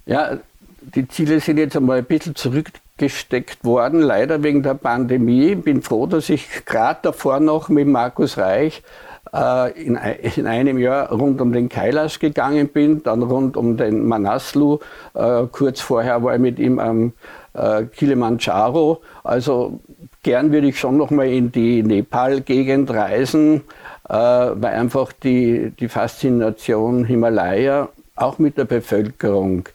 Ja, 0.05 0.39
die 0.81 1.07
Ziele 1.07 1.39
sind 1.39 1.57
jetzt 1.57 1.75
einmal 1.75 1.99
ein 1.99 2.05
bisschen 2.05 2.35
zurückgesteckt 2.99 3.63
worden, 3.63 4.01
leider 4.01 4.43
wegen 4.43 4.61
der 4.61 4.73
Pandemie. 4.73 5.53
Ich 5.53 5.61
bin 5.61 5.81
froh, 5.81 6.05
dass 6.05 6.29
ich 6.29 6.65
gerade 6.65 6.99
davor 7.03 7.39
noch 7.39 7.69
mit 7.69 7.87
Markus 7.87 8.37
Reich 8.37 8.83
äh, 9.33 9.71
in, 9.81 9.97
in, 10.35 10.47
einem 10.47 10.77
Jahr 10.77 11.09
rund 11.11 11.39
um 11.41 11.53
den 11.53 11.69
Kailash 11.69 12.19
gegangen 12.19 12.67
bin, 12.67 13.01
dann 13.03 13.23
rund 13.23 13.55
um 13.55 13.77
den 13.77 14.05
Manaslu. 14.05 14.79
Äh, 15.13 15.43
kurz 15.51 15.79
vorher 15.81 16.23
war 16.23 16.35
ich 16.35 16.41
mit 16.41 16.59
ihm 16.59 16.79
am 16.79 17.13
äh, 17.53 17.83
Kilimanjaro. 17.83 19.01
Also 19.23 19.79
gern 20.23 20.51
würde 20.51 20.67
ich 20.67 20.79
schon 20.79 20.97
noch 20.97 21.11
mal 21.11 21.27
in 21.27 21.51
die 21.51 21.81
Nepal-Gegend 21.83 22.91
reisen, 22.91 23.63
weil 24.11 24.65
einfach 24.65 25.13
die, 25.13 25.71
die 25.79 25.87
Faszination 25.87 27.05
Himalaya 27.05 27.89
auch 28.15 28.39
mit 28.39 28.57
der 28.57 28.65
Bevölkerung 28.65 29.69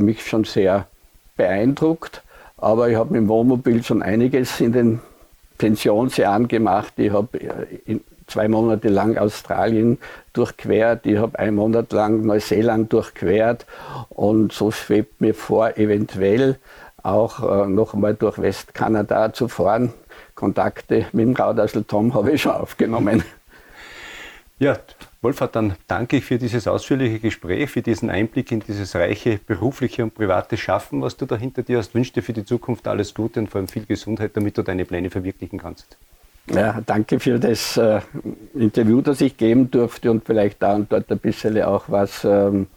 mich 0.00 0.26
schon 0.26 0.42
sehr 0.42 0.88
beeindruckt. 1.36 2.22
Aber 2.58 2.88
ich 2.88 2.96
habe 2.96 3.12
mit 3.12 3.22
dem 3.22 3.28
Wohnmobil 3.28 3.82
schon 3.82 4.02
einiges 4.02 4.60
in 4.60 4.72
den 4.72 5.00
Pensionsjahren 5.58 6.48
gemacht. 6.48 6.92
Ich 6.96 7.12
habe 7.12 7.28
zwei 8.26 8.48
Monate 8.48 8.88
lang 8.88 9.16
Australien 9.16 9.98
durchquert, 10.32 11.06
ich 11.06 11.18
habe 11.18 11.38
einen 11.38 11.56
Monat 11.56 11.92
lang 11.92 12.26
Neuseeland 12.26 12.92
durchquert 12.92 13.66
und 14.10 14.52
so 14.52 14.70
schwebt 14.70 15.20
mir 15.20 15.34
vor, 15.34 15.78
eventuell 15.78 16.58
auch 17.02 17.42
äh, 17.42 17.92
einmal 17.92 18.14
durch 18.14 18.38
Westkanada 18.40 19.32
zu 19.32 19.48
fahren. 19.48 19.92
Kontakte 20.34 21.06
mit 21.12 21.26
dem 21.26 21.34
Raudassel 21.34 21.84
Tom 21.84 22.14
habe 22.14 22.32
ich 22.32 22.42
schon 22.42 22.52
aufgenommen. 22.52 23.24
Ja, 24.60 24.76
Wolfhard, 25.20 25.56
dann 25.56 25.74
danke 25.88 26.18
ich 26.18 26.24
für 26.24 26.38
dieses 26.38 26.68
ausführliche 26.68 27.18
Gespräch, 27.18 27.70
für 27.70 27.82
diesen 27.82 28.08
Einblick 28.08 28.52
in 28.52 28.60
dieses 28.60 28.94
reiche 28.94 29.40
berufliche 29.44 30.04
und 30.04 30.14
private 30.14 30.56
Schaffen, 30.56 31.02
was 31.02 31.16
du 31.16 31.26
da 31.26 31.36
hinter 31.36 31.62
dir 31.62 31.78
hast. 31.78 31.94
Wünsche 31.94 32.12
dir 32.12 32.22
für 32.22 32.32
die 32.32 32.44
Zukunft 32.44 32.86
alles 32.86 33.14
Gute 33.14 33.40
und 33.40 33.50
vor 33.50 33.58
allem 33.58 33.68
viel 33.68 33.84
Gesundheit, 33.84 34.36
damit 34.36 34.56
du 34.56 34.62
deine 34.62 34.84
Pläne 34.84 35.10
verwirklichen 35.10 35.58
kannst. 35.58 35.96
Ja, 36.50 36.80
danke 36.86 37.20
für 37.20 37.38
das 37.38 37.76
äh, 37.76 38.00
Interview, 38.54 39.00
das 39.00 39.20
ich 39.20 39.36
geben 39.36 39.70
durfte 39.70 40.10
und 40.10 40.24
vielleicht 40.24 40.62
da 40.62 40.74
und 40.74 40.90
dort 40.90 41.10
ein 41.10 41.18
bisschen 41.18 41.60
auch 41.62 41.84
was 41.88 42.24
ähm, 42.24 42.68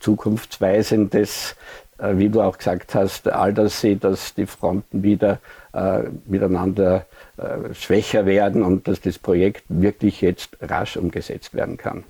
Zukunftsweisendes, 0.00 1.56
äh, 1.98 2.16
wie 2.16 2.28
du 2.28 2.40
auch 2.40 2.56
gesagt 2.56 2.94
hast, 2.94 3.28
Aldersee, 3.28 3.96
dass 3.96 4.34
die 4.34 4.46
Fronten 4.46 5.02
wieder 5.02 5.40
äh, 5.76 6.04
miteinander 6.24 7.06
äh, 7.36 7.74
schwächer 7.74 8.24
werden 8.24 8.62
und 8.62 8.88
dass 8.88 9.00
das 9.00 9.18
Projekt 9.18 9.64
wirklich 9.68 10.22
jetzt 10.22 10.56
rasch 10.62 10.96
umgesetzt 10.96 11.54
werden 11.54 11.76
kann. 11.76 12.04